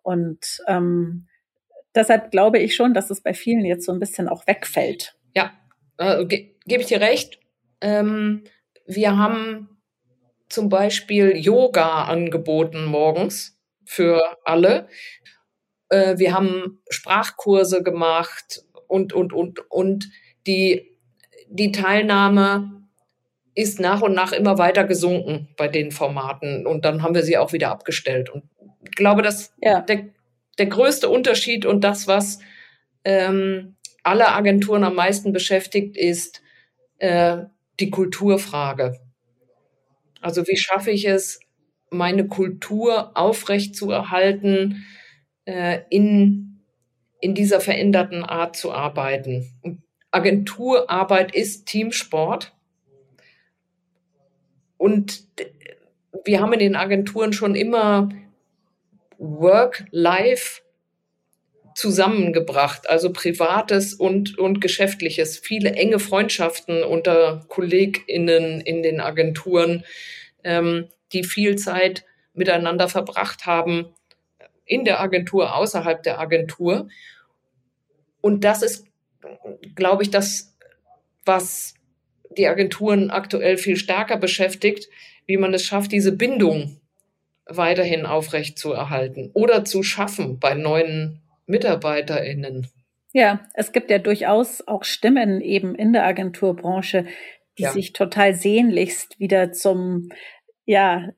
Und 0.03 0.61
ähm, 0.67 1.27
deshalb 1.95 2.31
glaube 2.31 2.59
ich 2.59 2.75
schon, 2.75 2.93
dass 2.93 3.09
es 3.09 3.21
bei 3.21 3.33
vielen 3.33 3.65
jetzt 3.65 3.85
so 3.85 3.91
ein 3.91 3.99
bisschen 3.99 4.27
auch 4.27 4.45
wegfällt. 4.45 5.15
Ja, 5.35 5.51
äh, 5.97 6.25
ge 6.25 6.55
gebe 6.65 6.81
ich 6.81 6.87
dir 6.87 7.01
recht. 7.01 7.39
Ähm, 7.81 8.43
wir 8.85 9.17
haben 9.17 9.78
zum 10.49 10.69
Beispiel 10.69 11.37
Yoga 11.37 12.03
angeboten 12.03 12.85
morgens 12.85 13.57
für 13.85 14.21
alle. 14.43 14.87
Äh, 15.89 16.17
wir 16.17 16.33
haben 16.33 16.81
Sprachkurse 16.89 17.83
gemacht 17.83 18.63
und, 18.87 19.13
und, 19.13 19.33
und, 19.33 19.71
und 19.71 20.09
die, 20.47 20.97
die 21.47 21.71
Teilnahme 21.71 22.79
ist 23.55 23.79
nach 23.79 24.01
und 24.01 24.13
nach 24.13 24.31
immer 24.31 24.57
weiter 24.57 24.83
gesunken 24.85 25.49
bei 25.57 25.67
den 25.67 25.91
Formaten 25.91 26.65
und 26.65 26.85
dann 26.85 27.03
haben 27.03 27.15
wir 27.15 27.23
sie 27.23 27.37
auch 27.37 27.51
wieder 27.53 27.69
abgestellt. 27.71 28.29
Und 28.29 28.43
ich 28.83 28.91
glaube, 28.91 29.21
dass 29.21 29.53
ja. 29.61 29.81
der, 29.81 30.05
der 30.57 30.67
größte 30.67 31.09
Unterschied 31.09 31.65
und 31.65 31.83
das, 31.83 32.07
was 32.07 32.39
ähm, 33.03 33.75
alle 34.03 34.29
Agenturen 34.29 34.83
am 34.83 34.95
meisten 34.95 35.33
beschäftigt, 35.33 35.97
ist 35.97 36.41
äh, 36.99 37.37
die 37.79 37.89
Kulturfrage. 37.89 38.99
Also 40.21 40.47
wie 40.47 40.57
schaffe 40.57 40.91
ich 40.91 41.07
es, 41.07 41.39
meine 41.89 42.27
Kultur 42.27 43.17
aufrechtzuerhalten, 43.17 44.85
äh, 45.45 45.79
in, 45.89 46.61
in 47.19 47.33
dieser 47.33 47.59
veränderten 47.59 48.23
Art 48.23 48.55
zu 48.55 48.71
arbeiten. 48.71 49.47
Agenturarbeit 50.11 51.33
ist 51.33 51.65
Teamsport. 51.65 52.53
Und 54.77 55.25
wir 56.25 56.41
haben 56.41 56.53
in 56.53 56.59
den 56.59 56.75
Agenturen 56.75 57.33
schon 57.33 57.55
immer 57.55 58.09
Work-Life 59.17 60.61
zusammengebracht, 61.79 62.89
also 62.89 63.11
privates 63.13 63.93
und, 63.93 64.37
und 64.37 64.59
geschäftliches, 64.59 65.39
viele 65.39 65.71
enge 65.71 65.99
Freundschaften 65.99 66.83
unter 66.83 67.45
KollegInnen 67.47 68.59
in 68.59 68.83
den 68.83 68.99
Agenturen, 68.99 69.85
ähm, 70.43 70.89
die 71.13 71.23
viel 71.23 71.55
Zeit 71.55 72.03
miteinander 72.33 72.89
verbracht 72.89 73.45
haben, 73.45 73.93
in 74.65 74.83
der 74.83 74.99
Agentur, 74.99 75.55
außerhalb 75.55 76.03
der 76.03 76.19
Agentur. 76.19 76.89
Und 78.21 78.43
das 78.43 78.61
ist, 78.61 78.85
glaube 79.73 80.03
ich, 80.03 80.11
das, 80.11 80.55
was 81.25 81.75
die 82.37 82.47
Agenturen 82.47 83.09
aktuell 83.09 83.57
viel 83.57 83.77
stärker 83.77 84.17
beschäftigt, 84.17 84.89
wie 85.25 85.37
man 85.37 85.53
es 85.53 85.63
schafft, 85.63 85.93
diese 85.93 86.11
Bindung 86.11 86.81
weiterhin 87.45 88.05
aufrecht 88.05 88.59
zu 88.59 88.73
erhalten 88.73 89.31
oder 89.33 89.63
zu 89.63 89.81
schaffen 89.81 90.39
bei 90.39 90.53
neuen 90.53 91.21
MitarbeiterInnen. 91.49 92.67
Ja, 93.11 93.41
es 93.53 93.71
gibt 93.71 93.89
ja 93.89 93.97
durchaus 93.97 94.65
auch 94.67 94.83
Stimmen 94.83 95.41
eben 95.41 95.75
in 95.75 95.93
der 95.93 96.05
Agenturbranche, 96.05 97.05
die 97.57 97.63
ja. 97.63 97.71
sich 97.71 97.93
total 97.93 98.35
sehnlichst 98.35 99.19
wieder 99.19 99.51
zum, 99.51 100.09
ja, 100.65 101.09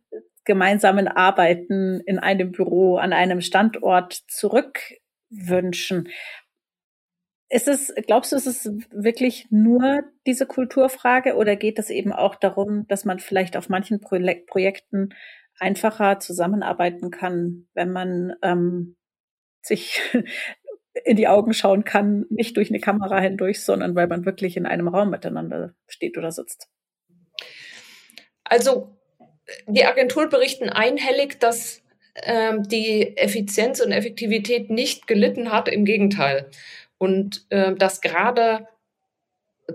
gemeinsamen 0.43 1.07
Arbeiten 1.07 2.01
in 2.05 2.17
einem 2.17 2.51
Büro, 2.51 2.97
an 2.97 3.13
einem 3.13 3.41
Standort 3.41 4.13
zurückwünschen. 4.27 6.09
Ist 7.49 7.67
es, 7.67 7.93
glaubst 8.07 8.31
du, 8.31 8.37
ist 8.37 8.47
es 8.47 8.71
wirklich 8.91 9.47
nur 9.51 10.03
diese 10.25 10.45
Kulturfrage 10.45 11.35
oder 11.35 11.57
geht 11.57 11.77
es 11.77 11.89
eben 11.89 12.13
auch 12.13 12.35
darum, 12.35 12.87
dass 12.87 13.05
man 13.05 13.19
vielleicht 13.19 13.57
auf 13.57 13.69
manchen 13.69 13.99
Projekten 13.99 15.09
einfacher 15.59 16.19
zusammenarbeiten 16.19 17.11
kann, 17.11 17.67
wenn 17.73 17.91
man 17.91 18.33
ähm, 18.41 18.95
sich 19.61 20.01
in 21.05 21.15
die 21.15 21.27
Augen 21.27 21.53
schauen 21.53 21.83
kann, 21.83 22.25
nicht 22.29 22.57
durch 22.57 22.69
eine 22.69 22.79
Kamera 22.79 23.19
hindurch, 23.19 23.61
sondern 23.61 23.95
weil 23.95 24.07
man 24.07 24.25
wirklich 24.25 24.57
in 24.57 24.65
einem 24.65 24.87
Raum 24.87 25.09
miteinander 25.09 25.73
steht 25.87 26.17
oder 26.17 26.31
sitzt. 26.31 26.67
Also 28.43 28.97
die 29.67 29.85
Agenturen 29.85 30.29
berichten 30.29 30.69
einhellig, 30.69 31.39
dass 31.39 31.81
ähm, 32.23 32.63
die 32.67 33.15
Effizienz 33.17 33.79
und 33.79 33.91
Effektivität 33.91 34.69
nicht 34.69 35.07
gelitten 35.07 35.51
hat, 35.51 35.69
im 35.69 35.85
Gegenteil. 35.85 36.49
Und 36.97 37.45
äh, 37.49 37.73
dass 37.73 38.01
gerade 38.01 38.67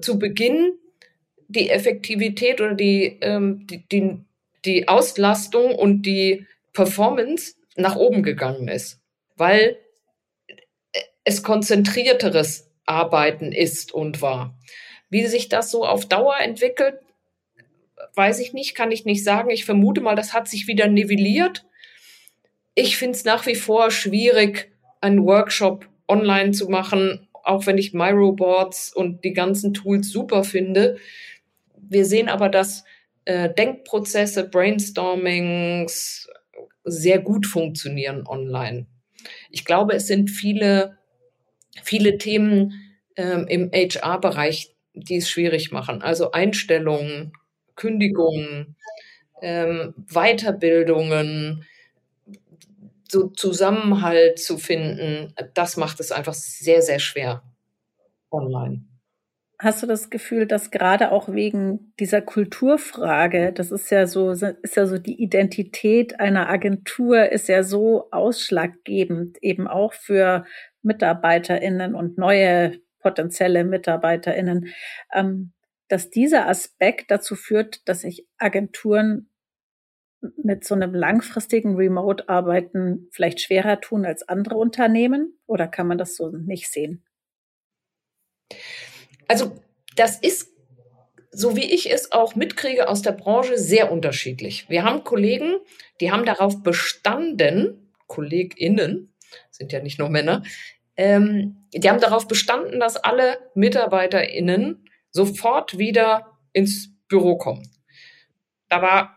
zu 0.00 0.18
Beginn 0.18 0.74
die 1.48 1.70
Effektivität 1.70 2.60
oder 2.60 2.74
die, 2.74 3.18
ähm, 3.22 3.66
die, 3.66 3.86
die, 3.88 4.18
die 4.64 4.88
Auslastung 4.88 5.74
und 5.74 6.02
die 6.02 6.46
Performance 6.72 7.54
nach 7.76 7.96
oben 7.96 8.22
gegangen 8.22 8.68
ist 8.68 9.00
weil 9.36 9.78
es 11.24 11.42
konzentrierteres 11.42 12.70
Arbeiten 12.84 13.52
ist 13.52 13.92
und 13.92 14.22
war. 14.22 14.56
Wie 15.10 15.26
sich 15.26 15.48
das 15.48 15.70
so 15.70 15.84
auf 15.84 16.06
Dauer 16.06 16.36
entwickelt, 16.40 17.00
weiß 18.14 18.40
ich 18.40 18.52
nicht, 18.52 18.74
kann 18.74 18.92
ich 18.92 19.04
nicht 19.04 19.24
sagen. 19.24 19.50
Ich 19.50 19.64
vermute 19.64 20.00
mal, 20.00 20.16
das 20.16 20.32
hat 20.32 20.48
sich 20.48 20.66
wieder 20.66 20.88
nivelliert. 20.88 21.64
Ich 22.74 22.96
finde 22.96 23.16
es 23.16 23.24
nach 23.24 23.46
wie 23.46 23.54
vor 23.54 23.90
schwierig, 23.90 24.70
einen 25.00 25.24
Workshop 25.24 25.88
online 26.08 26.52
zu 26.52 26.68
machen, 26.68 27.28
auch 27.32 27.66
wenn 27.66 27.78
ich 27.78 27.92
Myroboards 27.92 28.92
und 28.94 29.24
die 29.24 29.32
ganzen 29.32 29.74
Tools 29.74 30.08
super 30.10 30.44
finde. 30.44 30.98
Wir 31.76 32.04
sehen 32.04 32.28
aber, 32.28 32.48
dass 32.48 32.84
äh, 33.24 33.52
Denkprozesse, 33.52 34.48
Brainstormings 34.48 36.28
sehr 36.84 37.18
gut 37.18 37.46
funktionieren 37.46 38.26
online. 38.26 38.86
Ich 39.56 39.64
glaube, 39.64 39.94
es 39.94 40.06
sind 40.06 40.28
viele, 40.28 40.98
viele 41.82 42.18
Themen 42.18 42.74
ähm, 43.16 43.46
im 43.48 43.70
HR-Bereich, 43.72 44.74
die 44.92 45.16
es 45.16 45.30
schwierig 45.30 45.72
machen. 45.72 46.02
Also 46.02 46.32
Einstellungen, 46.32 47.32
Kündigungen, 47.74 48.76
ähm, 49.40 49.94
Weiterbildungen, 50.12 51.64
so 53.08 53.28
Zusammenhalt 53.28 54.38
zu 54.38 54.58
finden, 54.58 55.32
das 55.54 55.78
macht 55.78 56.00
es 56.00 56.12
einfach 56.12 56.34
sehr, 56.34 56.82
sehr 56.82 56.98
schwer 56.98 57.42
online. 58.30 58.84
Hast 59.58 59.82
du 59.82 59.86
das 59.86 60.10
Gefühl, 60.10 60.46
dass 60.46 60.70
gerade 60.70 61.12
auch 61.12 61.30
wegen 61.32 61.94
dieser 61.98 62.20
Kulturfrage, 62.20 63.52
das 63.54 63.70
ist 63.72 63.90
ja 63.90 64.06
so, 64.06 64.30
ist 64.32 64.76
ja 64.76 64.86
so 64.86 64.98
die 64.98 65.22
Identität 65.22 66.20
einer 66.20 66.50
Agentur 66.50 67.30
ist 67.32 67.48
ja 67.48 67.62
so 67.62 68.10
ausschlaggebend 68.10 69.38
eben 69.42 69.66
auch 69.66 69.94
für 69.94 70.44
MitarbeiterInnen 70.82 71.94
und 71.94 72.18
neue 72.18 72.78
potenzielle 73.00 73.64
MitarbeiterInnen, 73.64 74.74
ähm, 75.14 75.52
dass 75.88 76.10
dieser 76.10 76.48
Aspekt 76.48 77.10
dazu 77.10 77.34
führt, 77.34 77.88
dass 77.88 78.00
sich 78.00 78.26
Agenturen 78.36 79.30
mit 80.42 80.64
so 80.64 80.74
einem 80.74 80.94
langfristigen 80.94 81.76
Remote-Arbeiten 81.76 83.08
vielleicht 83.10 83.40
schwerer 83.40 83.80
tun 83.80 84.04
als 84.04 84.28
andere 84.28 84.56
Unternehmen? 84.56 85.38
Oder 85.46 85.68
kann 85.68 85.86
man 85.86 85.98
das 85.98 86.16
so 86.16 86.30
nicht 86.30 86.70
sehen? 86.70 87.04
Also 89.28 89.56
das 89.96 90.18
ist, 90.18 90.50
so 91.30 91.56
wie 91.56 91.64
ich 91.64 91.90
es 91.90 92.12
auch 92.12 92.34
mitkriege 92.34 92.88
aus 92.88 93.02
der 93.02 93.12
Branche, 93.12 93.58
sehr 93.58 93.90
unterschiedlich. 93.92 94.68
Wir 94.68 94.84
haben 94.84 95.04
Kollegen, 95.04 95.56
die 96.00 96.10
haben 96.10 96.24
darauf 96.24 96.62
bestanden, 96.62 97.92
KollegInnen, 98.06 99.12
sind 99.50 99.72
ja 99.72 99.80
nicht 99.80 99.98
nur 99.98 100.08
Männer, 100.08 100.42
ähm, 100.96 101.56
die 101.74 101.88
haben 101.88 102.00
darauf 102.00 102.26
bestanden, 102.28 102.80
dass 102.80 102.96
alle 102.96 103.38
MitarbeiterInnen 103.54 104.88
sofort 105.10 105.78
wieder 105.78 106.38
ins 106.52 106.90
Büro 107.08 107.36
kommen. 107.36 107.70
Da 108.68 108.82
war 108.82 109.16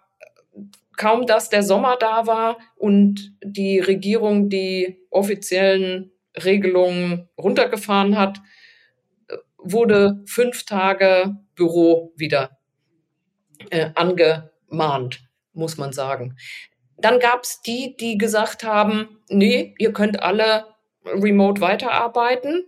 kaum 0.99 1.25
dass 1.25 1.49
der 1.49 1.63
Sommer 1.63 1.95
da 1.97 2.27
war 2.27 2.57
und 2.75 3.33
die 3.41 3.79
Regierung 3.79 4.49
die 4.49 4.99
offiziellen 5.09 6.11
Regelungen 6.35 7.29
runtergefahren 7.37 8.17
hat, 8.17 8.39
wurde 9.61 10.23
fünf 10.25 10.65
Tage 10.65 11.35
Büro 11.55 12.13
wieder 12.15 12.57
äh, 13.69 13.89
angemahnt, 13.95 15.21
muss 15.53 15.77
man 15.77 15.93
sagen. 15.93 16.37
Dann 16.97 17.19
gab 17.19 17.43
es 17.43 17.61
die, 17.61 17.95
die 17.97 18.17
gesagt 18.17 18.63
haben, 18.63 19.19
nee, 19.29 19.73
ihr 19.77 19.93
könnt 19.93 20.21
alle 20.21 20.65
remote 21.05 21.61
weiterarbeiten. 21.61 22.65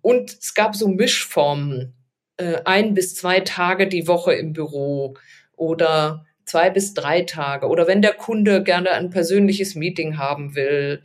Und 0.00 0.30
es 0.30 0.54
gab 0.54 0.76
so 0.76 0.88
Mischformen, 0.88 1.94
äh, 2.36 2.62
ein 2.64 2.94
bis 2.94 3.14
zwei 3.14 3.40
Tage 3.40 3.88
die 3.88 4.06
Woche 4.06 4.34
im 4.34 4.52
Büro 4.52 5.16
oder 5.56 6.26
zwei 6.44 6.70
bis 6.70 6.94
drei 6.94 7.22
Tage 7.22 7.66
oder 7.66 7.86
wenn 7.86 8.02
der 8.02 8.12
Kunde 8.12 8.62
gerne 8.62 8.92
ein 8.92 9.10
persönliches 9.10 9.74
Meeting 9.74 10.16
haben 10.16 10.54
will. 10.54 11.02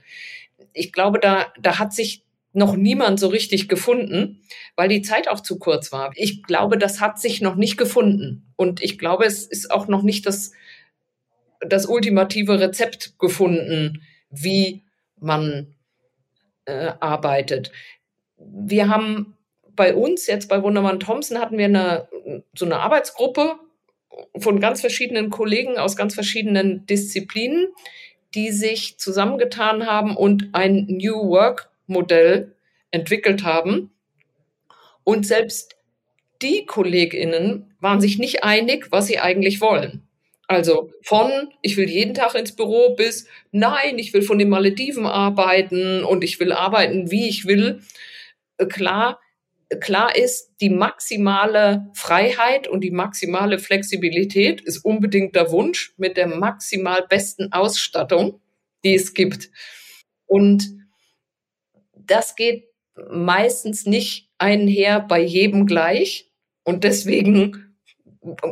Ich 0.74 0.94
glaube, 0.94 1.20
da, 1.20 1.52
da 1.60 1.80
hat 1.80 1.94
sich 1.94 2.24
noch 2.54 2.76
niemand 2.76 3.20
so 3.20 3.28
richtig 3.28 3.70
gefunden, 3.70 4.42
weil 4.76 4.90
die 4.90 5.02
Zeit 5.02 5.28
auch 5.28 5.40
zu 5.40 5.58
kurz 5.58 5.92
war. 5.92 6.12
Ich 6.16 6.44
glaube, 6.44 6.78
das 6.78 7.00
hat 7.00 7.20
sich 7.20 7.42
noch 7.42 7.56
nicht 7.56 7.78
gefunden. 7.78 8.52
Und 8.56 8.84
ich 8.84 8.98
glaube, 8.98 9.26
es 9.26 9.46
ist 9.46 9.72
auch 9.72 9.88
noch 9.88 10.04
nicht 10.04 10.26
das, 10.26 10.52
das 11.62 11.86
ultimative 11.86 12.60
Rezept 12.60 13.18
gefunden, 13.20 14.04
wie 14.30 14.84
man 15.20 15.76
äh, 16.66 16.92
arbeitet. 17.00 17.72
Wir 18.38 18.90
haben 18.90 19.38
bei 19.76 19.96
uns 19.96 20.28
jetzt 20.28 20.50
bei 20.50 20.62
Wundermann 20.62 21.00
Thompson 21.00 21.40
hatten 21.40 21.58
wir 21.58 21.66
eine, 21.66 22.08
so 22.54 22.66
eine 22.66 22.80
Arbeitsgruppe 22.80 23.56
von 24.38 24.60
ganz 24.60 24.82
verschiedenen 24.82 25.30
Kollegen 25.30 25.78
aus 25.78 25.96
ganz 25.96 26.14
verschiedenen 26.14 26.86
Disziplinen, 26.86 27.68
die 28.36 28.52
sich 28.52 28.98
zusammengetan 28.98 29.86
haben 29.86 30.16
und 30.16 30.50
ein 30.54 30.86
New 30.88 31.30
Work 31.30 31.71
Modell 31.92 32.56
entwickelt 32.90 33.44
haben. 33.44 33.92
Und 35.04 35.26
selbst 35.26 35.76
die 36.42 36.66
KollegInnen 36.66 37.76
waren 37.80 38.02
sich 38.02 38.18
nicht 38.18 38.44
einig, 38.44 38.88
was 38.92 39.08
sie 39.08 39.20
eigentlich 39.20 39.62
wollen. 39.62 40.08
Also 40.48 40.92
von, 41.02 41.32
ich 41.62 41.78
will 41.78 41.90
jeden 41.90 42.14
Tag 42.14 42.36
ins 42.36 42.56
Büro 42.56 42.96
bis, 42.96 43.26
nein, 43.52 43.98
ich 43.98 44.14
will 44.14 44.22
von 44.22 44.38
den 44.38 44.50
Malediven 44.50 45.06
arbeiten 45.06 46.04
und 46.04 46.24
ich 46.26 46.40
will 46.42 46.52
arbeiten, 46.52 47.10
wie 47.10 47.30
ich 47.30 47.46
will. 47.46 47.82
Klar, 48.70 49.22
klar 49.80 50.14
ist, 50.14 50.52
die 50.60 50.70
maximale 50.70 51.90
Freiheit 51.94 52.68
und 52.68 52.82
die 52.82 52.92
maximale 52.92 53.60
Flexibilität 53.60 54.60
ist 54.60 54.80
unbedingt 54.80 55.38
der 55.38 55.52
Wunsch 55.52 55.94
mit 55.96 56.18
der 56.18 56.28
maximal 56.28 57.06
besten 57.08 57.54
Ausstattung, 57.54 58.42
die 58.84 58.96
es 58.96 59.14
gibt. 59.14 59.50
Und 60.26 60.81
das 62.08 62.36
geht 62.36 62.66
meistens 63.10 63.86
nicht 63.86 64.30
einher 64.38 65.00
bei 65.00 65.22
jedem 65.22 65.66
gleich. 65.66 66.32
Und 66.64 66.84
deswegen 66.84 67.76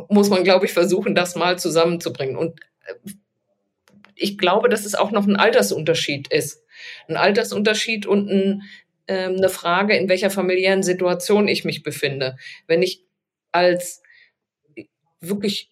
muss 0.08 0.30
man, 0.30 0.44
glaube 0.44 0.66
ich, 0.66 0.72
versuchen, 0.72 1.14
das 1.14 1.36
mal 1.36 1.58
zusammenzubringen. 1.58 2.36
Und 2.36 2.60
äh, 2.86 2.94
ich 4.14 4.36
glaube, 4.36 4.68
dass 4.68 4.84
es 4.84 4.94
auch 4.94 5.10
noch 5.10 5.26
ein 5.26 5.36
Altersunterschied 5.36 6.28
ist. 6.32 6.62
Ein 7.08 7.16
Altersunterschied 7.16 8.06
und 8.06 8.30
ein, 8.30 8.62
äh, 9.06 9.24
eine 9.24 9.48
Frage, 9.48 9.96
in 9.96 10.08
welcher 10.08 10.30
familiären 10.30 10.82
Situation 10.82 11.48
ich 11.48 11.64
mich 11.64 11.82
befinde. 11.82 12.36
Wenn 12.66 12.82
ich 12.82 13.04
als 13.52 14.02
wirklich 15.20 15.69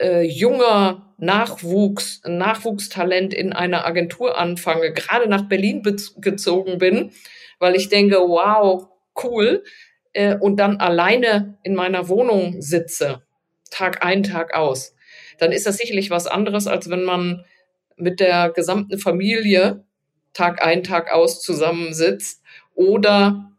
äh, 0.00 0.22
junger 0.22 1.14
Nachwuchs, 1.18 2.22
Nachwuchstalent 2.26 3.34
in 3.34 3.52
einer 3.52 3.86
Agentur 3.86 4.38
anfange, 4.38 4.92
gerade 4.92 5.28
nach 5.28 5.48
Berlin 5.48 5.82
gezogen 5.82 6.78
bin, 6.78 7.12
weil 7.58 7.76
ich 7.76 7.88
denke, 7.88 8.16
wow, 8.16 8.88
cool, 9.22 9.62
äh, 10.12 10.36
und 10.36 10.56
dann 10.56 10.78
alleine 10.78 11.58
in 11.62 11.74
meiner 11.74 12.08
Wohnung 12.08 12.62
sitze, 12.62 13.22
Tag 13.70 14.04
ein, 14.04 14.22
Tag 14.22 14.54
aus, 14.54 14.94
dann 15.38 15.52
ist 15.52 15.66
das 15.66 15.76
sicherlich 15.76 16.10
was 16.10 16.26
anderes, 16.26 16.66
als 16.66 16.90
wenn 16.90 17.04
man 17.04 17.44
mit 17.96 18.18
der 18.18 18.50
gesamten 18.50 18.98
Familie 18.98 19.84
Tag 20.32 20.64
ein, 20.64 20.82
Tag 20.82 21.12
aus 21.12 21.42
zusammensitzt 21.42 22.42
oder 22.74 23.49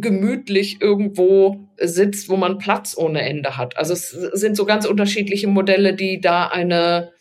gemütlich 0.00 0.80
irgendwo 0.80 1.68
sitzt, 1.78 2.28
wo 2.28 2.36
man 2.36 2.58
Platz 2.58 2.96
ohne 2.96 3.22
Ende 3.22 3.56
hat. 3.56 3.76
Also 3.76 3.92
es 3.92 4.10
sind 4.10 4.56
so 4.56 4.64
ganz 4.64 4.86
unterschiedliche 4.86 5.48
Modelle, 5.48 5.94
die 5.94 6.20
da 6.20 6.46
eine, 6.46 7.12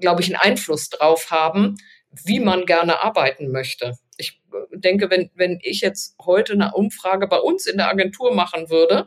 glaube 0.00 0.22
ich, 0.22 0.28
einen 0.28 0.52
Einfluss 0.52 0.90
drauf 0.90 1.30
haben, 1.30 1.76
wie 2.24 2.40
man 2.40 2.66
gerne 2.66 3.02
arbeiten 3.02 3.50
möchte. 3.50 3.94
Ich 4.16 4.40
denke, 4.72 5.10
wenn, 5.10 5.30
wenn 5.34 5.58
ich 5.62 5.80
jetzt 5.80 6.16
heute 6.24 6.54
eine 6.54 6.72
Umfrage 6.74 7.26
bei 7.28 7.38
uns 7.38 7.66
in 7.66 7.76
der 7.76 7.88
Agentur 7.88 8.34
machen 8.34 8.68
würde, 8.70 9.06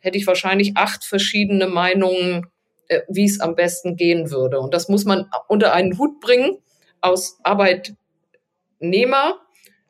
hätte 0.00 0.18
ich 0.18 0.26
wahrscheinlich 0.26 0.76
acht 0.76 1.04
verschiedene 1.04 1.66
Meinungen, 1.66 2.46
äh, 2.88 3.00
wie 3.08 3.24
es 3.24 3.40
am 3.40 3.54
besten 3.54 3.96
gehen 3.96 4.30
würde. 4.30 4.60
Und 4.60 4.74
das 4.74 4.88
muss 4.88 5.04
man 5.04 5.28
unter 5.48 5.72
einen 5.72 5.98
Hut 5.98 6.20
bringen 6.20 6.58
aus 7.00 7.38
Arbeitnehmer, 7.42 9.40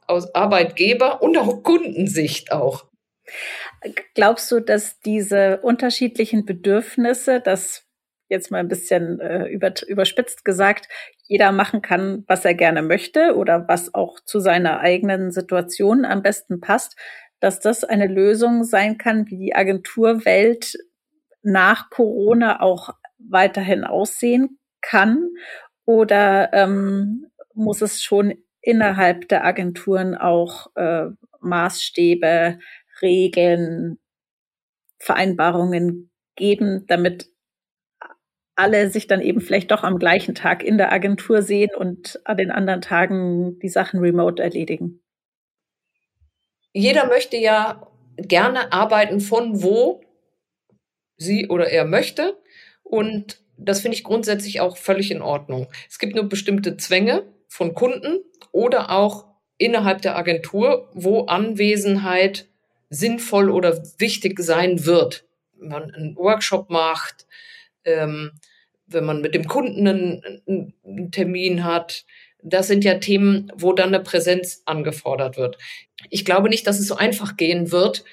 aus 0.08 0.34
Arbeitgeber 0.34 1.22
und 1.22 1.36
auch 1.38 1.62
Kundensicht 1.62 2.52
auch. 2.52 2.86
Glaubst 4.14 4.50
du, 4.50 4.60
dass 4.60 5.00
diese 5.00 5.60
unterschiedlichen 5.60 6.44
Bedürfnisse, 6.44 7.40
das 7.40 7.84
jetzt 8.28 8.50
mal 8.50 8.58
ein 8.58 8.68
bisschen 8.68 9.20
äh, 9.20 9.46
über, 9.46 9.72
überspitzt 9.86 10.44
gesagt, 10.44 10.88
jeder 11.22 11.52
machen 11.52 11.82
kann, 11.82 12.24
was 12.26 12.44
er 12.44 12.54
gerne 12.54 12.82
möchte 12.82 13.36
oder 13.36 13.66
was 13.68 13.94
auch 13.94 14.20
zu 14.20 14.40
seiner 14.40 14.80
eigenen 14.80 15.30
Situation 15.30 16.04
am 16.04 16.22
besten 16.22 16.60
passt, 16.60 16.96
dass 17.40 17.60
das 17.60 17.84
eine 17.84 18.06
Lösung 18.06 18.64
sein 18.64 18.98
kann, 18.98 19.26
wie 19.28 19.38
die 19.38 19.54
Agenturwelt 19.54 20.74
nach 21.42 21.90
Corona 21.90 22.60
auch 22.60 22.90
weiterhin 23.18 23.84
aussehen 23.84 24.58
kann? 24.80 25.30
Oder 25.84 26.52
ähm, 26.52 27.26
muss 27.54 27.80
es 27.80 28.02
schon 28.02 28.34
innerhalb 28.60 29.28
der 29.28 29.44
Agenturen 29.44 30.14
auch 30.14 30.74
äh, 30.76 31.06
Maßstäbe, 31.40 32.58
Regeln, 33.00 33.98
Vereinbarungen 34.98 36.10
geben, 36.36 36.86
damit 36.86 37.30
alle 38.56 38.90
sich 38.90 39.06
dann 39.06 39.20
eben 39.20 39.40
vielleicht 39.40 39.70
doch 39.70 39.84
am 39.84 39.98
gleichen 39.98 40.34
Tag 40.34 40.64
in 40.64 40.78
der 40.78 40.92
Agentur 40.92 41.42
sehen 41.42 41.70
und 41.76 42.20
an 42.24 42.36
den 42.36 42.50
anderen 42.50 42.80
Tagen 42.80 43.58
die 43.60 43.68
Sachen 43.68 44.00
remote 44.00 44.42
erledigen. 44.42 45.00
Jeder 46.72 47.06
möchte 47.06 47.36
ja 47.36 47.88
gerne 48.16 48.72
arbeiten 48.72 49.20
von 49.20 49.62
wo 49.62 50.02
sie 51.16 51.48
oder 51.48 51.70
er 51.70 51.84
möchte. 51.84 52.36
Und 52.82 53.40
das 53.56 53.80
finde 53.80 53.96
ich 53.96 54.04
grundsätzlich 54.04 54.60
auch 54.60 54.76
völlig 54.76 55.10
in 55.10 55.22
Ordnung. 55.22 55.68
Es 55.88 55.98
gibt 55.98 56.14
nur 56.14 56.28
bestimmte 56.28 56.76
Zwänge 56.76 57.22
von 57.48 57.74
Kunden 57.74 58.20
oder 58.52 58.90
auch 58.90 59.26
innerhalb 59.56 60.02
der 60.02 60.16
Agentur, 60.16 60.88
wo 60.94 61.24
Anwesenheit 61.24 62.46
sinnvoll 62.90 63.50
oder 63.50 63.82
wichtig 63.98 64.38
sein 64.40 64.86
wird. 64.86 65.26
Wenn 65.54 65.68
man 65.68 65.94
einen 65.94 66.16
Workshop 66.16 66.70
macht, 66.70 67.26
ähm, 67.84 68.32
wenn 68.86 69.04
man 69.04 69.20
mit 69.20 69.34
dem 69.34 69.46
Kunden 69.46 69.86
einen, 69.86 70.74
einen 70.84 71.10
Termin 71.10 71.64
hat. 71.64 72.04
Das 72.42 72.68
sind 72.68 72.84
ja 72.84 72.94
Themen, 72.94 73.52
wo 73.54 73.72
dann 73.72 73.88
eine 73.88 74.02
Präsenz 74.02 74.62
angefordert 74.64 75.36
wird. 75.36 75.58
Ich 76.08 76.24
glaube 76.24 76.48
nicht, 76.48 76.66
dass 76.66 76.78
es 76.78 76.86
so 76.86 76.96
einfach 76.96 77.36
gehen 77.36 77.70
wird, 77.72 78.04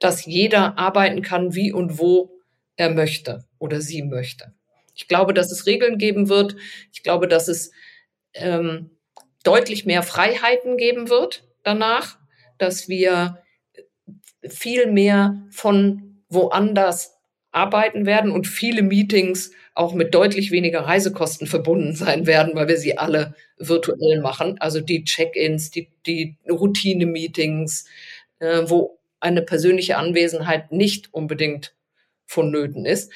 dass 0.00 0.24
jeder 0.24 0.78
arbeiten 0.78 1.22
kann, 1.22 1.54
wie 1.54 1.72
und 1.72 1.98
wo 1.98 2.30
er 2.76 2.90
möchte 2.90 3.44
oder 3.58 3.80
sie 3.80 4.02
möchte. 4.02 4.52
Ich 4.94 5.08
glaube, 5.08 5.34
dass 5.34 5.50
es 5.50 5.66
Regeln 5.66 5.98
geben 5.98 6.28
wird. 6.28 6.56
Ich 6.92 7.02
glaube, 7.02 7.28
dass 7.28 7.48
es 7.48 7.72
ähm, 8.34 8.90
deutlich 9.42 9.86
mehr 9.86 10.02
Freiheiten 10.02 10.76
geben 10.76 11.08
wird 11.08 11.44
danach, 11.62 12.18
dass 12.58 12.88
wir 12.88 13.38
viel 14.48 14.86
mehr 14.86 15.42
von 15.50 16.22
woanders 16.28 17.14
arbeiten 17.52 18.04
werden 18.06 18.30
und 18.30 18.46
viele 18.46 18.82
Meetings 18.82 19.52
auch 19.74 19.94
mit 19.94 20.14
deutlich 20.14 20.50
weniger 20.50 20.80
Reisekosten 20.80 21.46
verbunden 21.46 21.94
sein 21.94 22.26
werden, 22.26 22.54
weil 22.54 22.68
wir 22.68 22.76
sie 22.76 22.98
alle 22.98 23.34
virtuell 23.58 24.20
machen. 24.20 24.56
Also 24.60 24.80
die 24.80 25.04
Check-ins, 25.04 25.70
die, 25.70 25.88
die 26.06 26.36
Routine-Meetings, 26.48 27.86
äh, 28.40 28.62
wo 28.66 28.98
eine 29.20 29.42
persönliche 29.42 29.96
Anwesenheit 29.96 30.70
nicht 30.70 31.12
unbedingt 31.12 31.74
vonnöten 32.26 32.86
ist. 32.86 33.12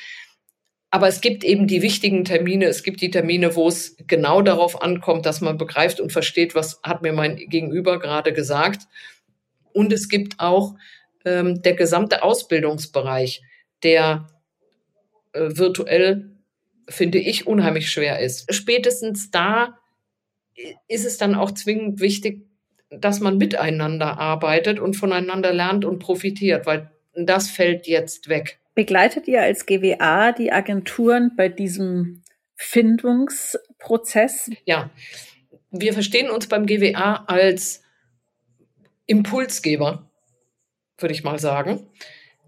Aber 0.90 1.08
es 1.08 1.20
gibt 1.20 1.44
eben 1.44 1.66
die 1.66 1.82
wichtigen 1.82 2.24
Termine. 2.24 2.64
Es 2.66 2.82
gibt 2.82 3.00
die 3.02 3.10
Termine, 3.10 3.54
wo 3.56 3.68
es 3.68 3.96
genau 4.06 4.40
darauf 4.40 4.80
ankommt, 4.80 5.26
dass 5.26 5.40
man 5.40 5.58
begreift 5.58 6.00
und 6.00 6.12
versteht, 6.12 6.54
was 6.54 6.80
hat 6.82 7.02
mir 7.02 7.12
mein 7.12 7.36
Gegenüber 7.36 7.98
gerade 7.98 8.32
gesagt. 8.32 8.82
Und 9.72 9.92
es 9.92 10.08
gibt 10.08 10.40
auch 10.40 10.76
ähm, 11.24 11.60
der 11.62 11.74
gesamte 11.74 12.22
Ausbildungsbereich, 12.22 13.42
der 13.82 14.28
äh, 15.32 15.50
virtuell 15.50 16.30
finde 16.88 17.18
ich, 17.18 17.46
unheimlich 17.46 17.90
schwer 17.90 18.18
ist. 18.20 18.52
Spätestens 18.52 19.30
da 19.30 19.78
ist 20.88 21.04
es 21.04 21.18
dann 21.18 21.34
auch 21.34 21.52
zwingend 21.52 22.00
wichtig, 22.00 22.46
dass 22.90 23.20
man 23.20 23.36
miteinander 23.36 24.18
arbeitet 24.18 24.80
und 24.80 24.96
voneinander 24.96 25.52
lernt 25.52 25.84
und 25.84 25.98
profitiert, 25.98 26.66
weil 26.66 26.90
das 27.14 27.50
fällt 27.50 27.86
jetzt 27.86 28.28
weg. 28.28 28.58
Begleitet 28.78 29.26
ihr 29.26 29.42
als 29.42 29.66
GWA 29.66 30.30
die 30.30 30.52
Agenturen 30.52 31.32
bei 31.36 31.48
diesem 31.48 32.22
Findungsprozess? 32.54 34.52
Ja, 34.66 34.90
wir 35.72 35.92
verstehen 35.92 36.30
uns 36.30 36.46
beim 36.46 36.64
GWA 36.64 37.24
als 37.26 37.82
Impulsgeber, 39.06 40.08
würde 40.96 41.12
ich 41.12 41.24
mal 41.24 41.40
sagen. 41.40 41.88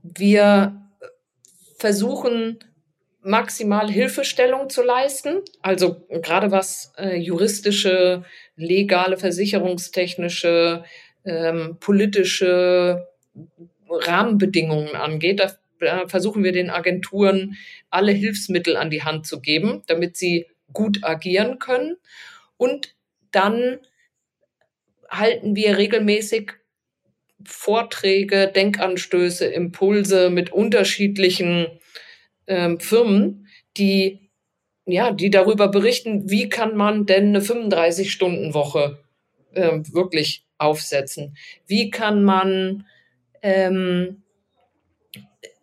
Wir 0.04 0.80
versuchen 1.80 2.60
maximal 3.22 3.90
Hilfestellung 3.90 4.70
zu 4.70 4.84
leisten, 4.84 5.40
also 5.62 6.06
gerade 6.10 6.52
was 6.52 6.92
äh, 6.96 7.16
juristische, 7.16 8.24
legale, 8.54 9.16
versicherungstechnische, 9.16 10.84
ähm, 11.24 11.78
politische 11.80 13.08
Rahmenbedingungen 13.88 14.94
angeht. 14.94 15.40
Da, 15.40 15.56
da 15.80 16.08
versuchen 16.08 16.44
wir 16.44 16.52
den 16.52 16.70
Agenturen 16.70 17.56
alle 17.90 18.12
Hilfsmittel 18.12 18.76
an 18.76 18.90
die 18.90 19.02
Hand 19.02 19.26
zu 19.26 19.40
geben, 19.40 19.82
damit 19.86 20.16
sie 20.16 20.46
gut 20.72 21.02
agieren 21.02 21.58
können. 21.58 21.96
Und 22.56 22.94
dann 23.32 23.78
halten 25.08 25.56
wir 25.56 25.78
regelmäßig 25.78 26.52
Vorträge, 27.44 28.48
Denkanstöße, 28.54 29.46
Impulse 29.46 30.30
mit 30.30 30.52
unterschiedlichen 30.52 31.66
ähm, 32.46 32.78
Firmen, 32.78 33.48
die 33.76 34.30
ja, 34.86 35.12
die 35.12 35.30
darüber 35.30 35.68
berichten, 35.68 36.30
wie 36.30 36.48
kann 36.48 36.76
man 36.76 37.06
denn 37.06 37.28
eine 37.28 37.40
35-Stunden-Woche 37.40 38.98
äh, 39.52 39.78
wirklich 39.92 40.44
aufsetzen? 40.58 41.36
Wie 41.66 41.90
kann 41.90 42.24
man 42.24 42.86
ähm, 43.42 44.22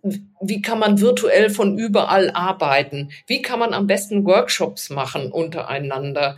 wie 0.04 0.62
kann 0.62 0.80
man 0.80 1.02
virtuell 1.02 1.50
von 1.50 1.78
überall 1.78 2.30
arbeiten? 2.32 3.12
Wie 3.26 3.42
kann 3.42 3.60
man 3.60 3.74
am 3.74 3.88
besten 3.88 4.26
Workshops 4.26 4.90
machen 4.90 5.32
untereinander? 5.32 6.38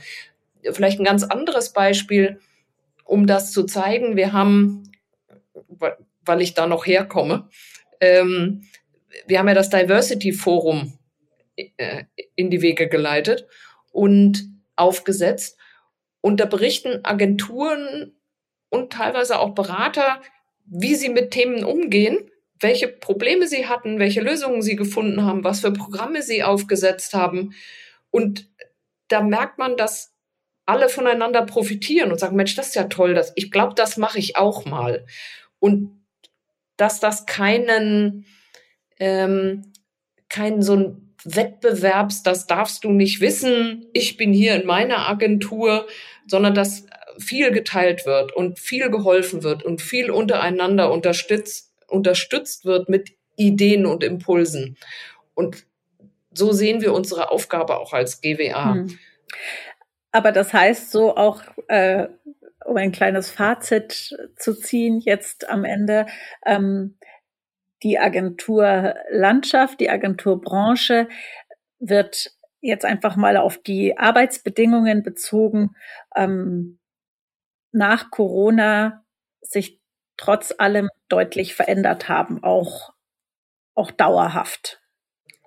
Vielleicht 0.72 1.00
ein 1.00 1.06
ganz 1.06 1.24
anderes 1.24 1.72
Beispiel, 1.72 2.40
um 3.06 3.28
das 3.28 3.52
zu 3.52 3.64
zeigen. 3.64 4.16
Wir 4.16 4.34
haben, 4.34 4.92
weil 6.26 6.42
ich 6.42 6.54
da 6.54 6.68
noch 6.68 6.86
herkomme, 6.86 7.50
ähm, 8.00 8.64
wir 9.28 9.40
haben 9.40 9.48
ja 9.48 9.54
das 9.54 9.70
Diversity 9.70 10.32
Forum 10.32 10.98
äh, 11.56 12.04
in 12.36 12.50
die 12.50 12.62
Wege 12.62 12.88
geleitet 12.88 13.48
und 13.92 14.50
aufgesetzt. 14.76 15.58
Und 16.22 16.40
da 16.40 16.46
berichten 16.46 17.04
Agenturen 17.04 18.14
und 18.70 18.94
teilweise 18.94 19.40
auch 19.40 19.56
Berater, 19.56 20.22
wie 20.66 20.96
sie 20.96 21.10
mit 21.10 21.32
Themen 21.32 21.64
umgehen, 21.64 22.29
welche 22.60 22.88
Probleme 22.88 23.48
sie 23.48 23.68
hatten, 23.68 24.00
welche 24.00 24.22
Lösungen 24.22 24.62
sie 24.62 24.76
gefunden 24.76 25.24
haben, 25.24 25.44
was 25.44 25.62
für 25.62 25.72
Programme 25.72 26.22
sie 26.22 26.44
aufgesetzt 26.44 27.14
haben. 27.14 27.54
Und 28.12 28.50
da 29.08 29.22
merkt 29.22 29.58
man, 29.58 29.78
dass 29.78 30.14
alle 30.66 30.90
voneinander 30.90 31.46
profitieren 31.46 32.12
und 32.12 32.20
sagen, 32.20 32.36
Mensch, 32.36 32.56
das 32.56 32.68
ist 32.68 32.76
ja 32.76 32.84
toll, 32.84 33.14
das, 33.14 33.32
ich 33.36 33.52
glaube, 33.52 33.74
das 33.76 33.98
mache 33.98 34.20
ich 34.20 34.38
auch 34.38 34.66
mal. 34.66 35.06
Und 35.60 36.04
dass 36.78 37.00
das 37.00 37.26
keinen, 37.26 38.26
ähm, 39.00 39.74
keinen 40.30 40.62
so 40.62 40.76
ein 40.76 41.16
Wettbewerbs, 41.24 42.24
das 42.24 42.48
darfst 42.48 42.84
du 42.84 42.92
nicht 42.92 43.20
wissen, 43.20 43.88
ich 43.94 44.16
bin 44.16 44.32
hier 44.32 44.56
in 44.56 44.66
meiner 44.66 45.10
Agentur, 45.10 45.88
sondern 46.28 46.54
dass 46.54 46.86
viel 47.18 47.52
geteilt 47.52 48.06
wird 48.06 48.34
und 48.34 48.60
viel 48.60 48.90
geholfen 48.90 49.44
wird 49.44 49.64
und 49.64 49.82
viel 49.82 50.10
untereinander 50.10 50.92
unterstützt, 50.92 51.69
unterstützt 51.90 52.66
wird 52.66 52.90
mit 52.90 53.12
Ideen 53.36 53.86
und 53.86 54.04
Impulsen. 54.04 54.78
Und 55.34 55.66
so 56.32 56.52
sehen 56.52 56.82
wir 56.82 56.94
unsere 56.94 57.32
Aufgabe 57.32 57.78
auch 57.78 57.94
als 57.94 58.22
GWA. 58.22 58.74
Hm. 58.74 59.00
Aber 60.12 60.32
das 60.32 60.54
heißt 60.54 60.92
so 60.92 61.16
auch, 61.16 61.42
äh, 61.68 62.08
um 62.66 62.78
ein 62.78 62.92
kleines 62.92 63.30
Fazit 63.30 64.16
zu 64.36 64.54
ziehen, 64.54 65.00
jetzt 65.00 65.50
am 65.50 65.66
Ende, 65.66 66.08
ähm, 66.46 66.98
die 67.84 67.98
Agenturlandschaft, 67.98 69.80
die 69.80 69.90
Agenturbranche 69.90 71.08
wird 71.80 72.32
jetzt 72.62 72.86
einfach 72.86 73.16
mal 73.16 73.38
auf 73.38 73.58
die 73.58 73.98
Arbeitsbedingungen 73.98 75.02
bezogen, 75.02 75.76
ähm, 76.16 76.80
nach 77.72 78.12
Corona 78.12 79.06
sich 79.42 79.80
trotz 80.18 80.54
allem 80.58 80.90
deutlich 81.10 81.56
verändert 81.56 82.08
haben, 82.08 82.44
auch, 82.44 82.94
auch 83.76 83.92
dauerhaft. 83.92 84.80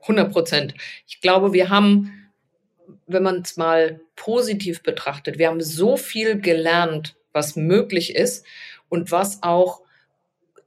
100 0.03 0.33
Prozent. 0.33 0.75
Ich 1.07 1.21
glaube, 1.21 1.53
wir 1.53 1.71
haben, 1.71 2.31
wenn 3.07 3.23
man 3.23 3.43
es 3.43 3.57
mal 3.57 4.01
positiv 4.17 4.83
betrachtet, 4.83 5.39
wir 5.39 5.49
haben 5.49 5.61
so 5.61 5.97
viel 5.97 6.41
gelernt, 6.41 7.17
was 7.33 7.57
möglich 7.57 8.15
ist 8.15 8.45
und 8.89 9.11
was 9.11 9.43
auch 9.43 9.83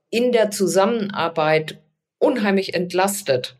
in 0.10 0.32
der 0.32 0.52
Zusammenarbeit 0.52 1.80
unheimlich 2.18 2.74
entlastet. 2.74 3.58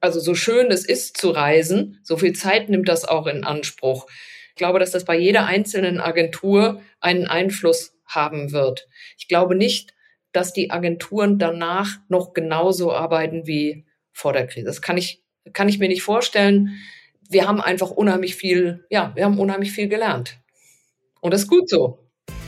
Also 0.00 0.18
so 0.18 0.34
schön 0.34 0.70
es 0.70 0.86
ist 0.86 1.18
zu 1.18 1.30
reisen, 1.30 2.00
so 2.02 2.16
viel 2.16 2.32
Zeit 2.32 2.70
nimmt 2.70 2.88
das 2.88 3.04
auch 3.04 3.26
in 3.26 3.44
Anspruch. 3.44 4.06
Ich 4.48 4.54
glaube, 4.56 4.78
dass 4.78 4.90
das 4.90 5.04
bei 5.04 5.16
jeder 5.16 5.46
einzelnen 5.46 6.00
Agentur 6.00 6.82
einen 7.00 7.26
Einfluss 7.26 7.94
haben 8.06 8.52
wird. 8.52 8.88
Ich 9.18 9.28
glaube 9.28 9.54
nicht, 9.54 9.92
dass 10.32 10.52
die 10.52 10.70
Agenturen 10.70 11.38
danach 11.38 11.98
noch 12.08 12.32
genauso 12.32 12.92
arbeiten 12.92 13.46
wie 13.46 13.84
vor 14.12 14.32
der 14.32 14.46
Krise. 14.46 14.66
Das 14.66 14.82
kann 14.82 14.96
ich, 14.96 15.22
kann 15.52 15.68
ich 15.68 15.78
mir 15.78 15.88
nicht 15.88 16.02
vorstellen. 16.02 16.80
Wir 17.28 17.46
haben 17.46 17.60
einfach 17.60 17.90
unheimlich 17.90 18.36
viel, 18.36 18.84
ja, 18.90 19.12
wir 19.14 19.24
haben 19.24 19.38
unheimlich 19.38 19.72
viel 19.72 19.88
gelernt. 19.88 20.38
Und 21.20 21.32
das 21.32 21.42
ist 21.42 21.48
gut 21.48 21.68
so. 21.68 21.98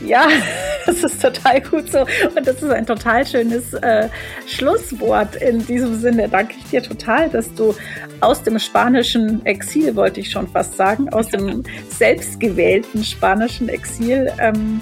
Ja, 0.05 0.27
das 0.85 1.03
ist 1.03 1.21
total 1.21 1.61
gut 1.61 1.91
so. 1.91 2.01
Und 2.35 2.45
das 2.45 2.61
ist 2.61 2.69
ein 2.69 2.85
total 2.85 3.25
schönes 3.25 3.73
äh, 3.73 4.09
Schlusswort 4.47 5.35
in 5.35 5.65
diesem 5.65 5.95
Sinne. 5.95 6.27
Danke 6.27 6.55
ich 6.57 6.69
dir 6.69 6.83
total, 6.83 7.29
dass 7.29 7.53
du 7.53 7.75
aus 8.19 8.43
dem 8.43 8.59
spanischen 8.59 9.45
Exil, 9.45 9.95
wollte 9.95 10.19
ich 10.19 10.31
schon 10.31 10.47
fast 10.47 10.75
sagen, 10.75 11.09
aus 11.09 11.29
dem 11.29 11.63
selbstgewählten 11.89 13.03
spanischen 13.03 13.69
Exil, 13.69 14.31
ähm, 14.39 14.81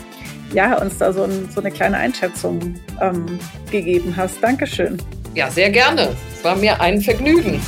ja, 0.53 0.81
uns 0.81 0.97
da 0.97 1.13
so, 1.13 1.23
ein, 1.23 1.49
so, 1.53 1.61
eine 1.61 1.71
kleine 1.71 1.97
Einschätzung 1.97 2.75
ähm, 3.01 3.39
gegeben 3.71 4.13
hast. 4.15 4.41
Dankeschön. 4.41 5.01
Ja, 5.33 5.49
sehr 5.49 5.69
gerne. 5.69 6.09
Es 6.33 6.43
war 6.43 6.55
mir 6.55 6.79
ein 6.81 7.01
Vergnügen. 7.01 7.61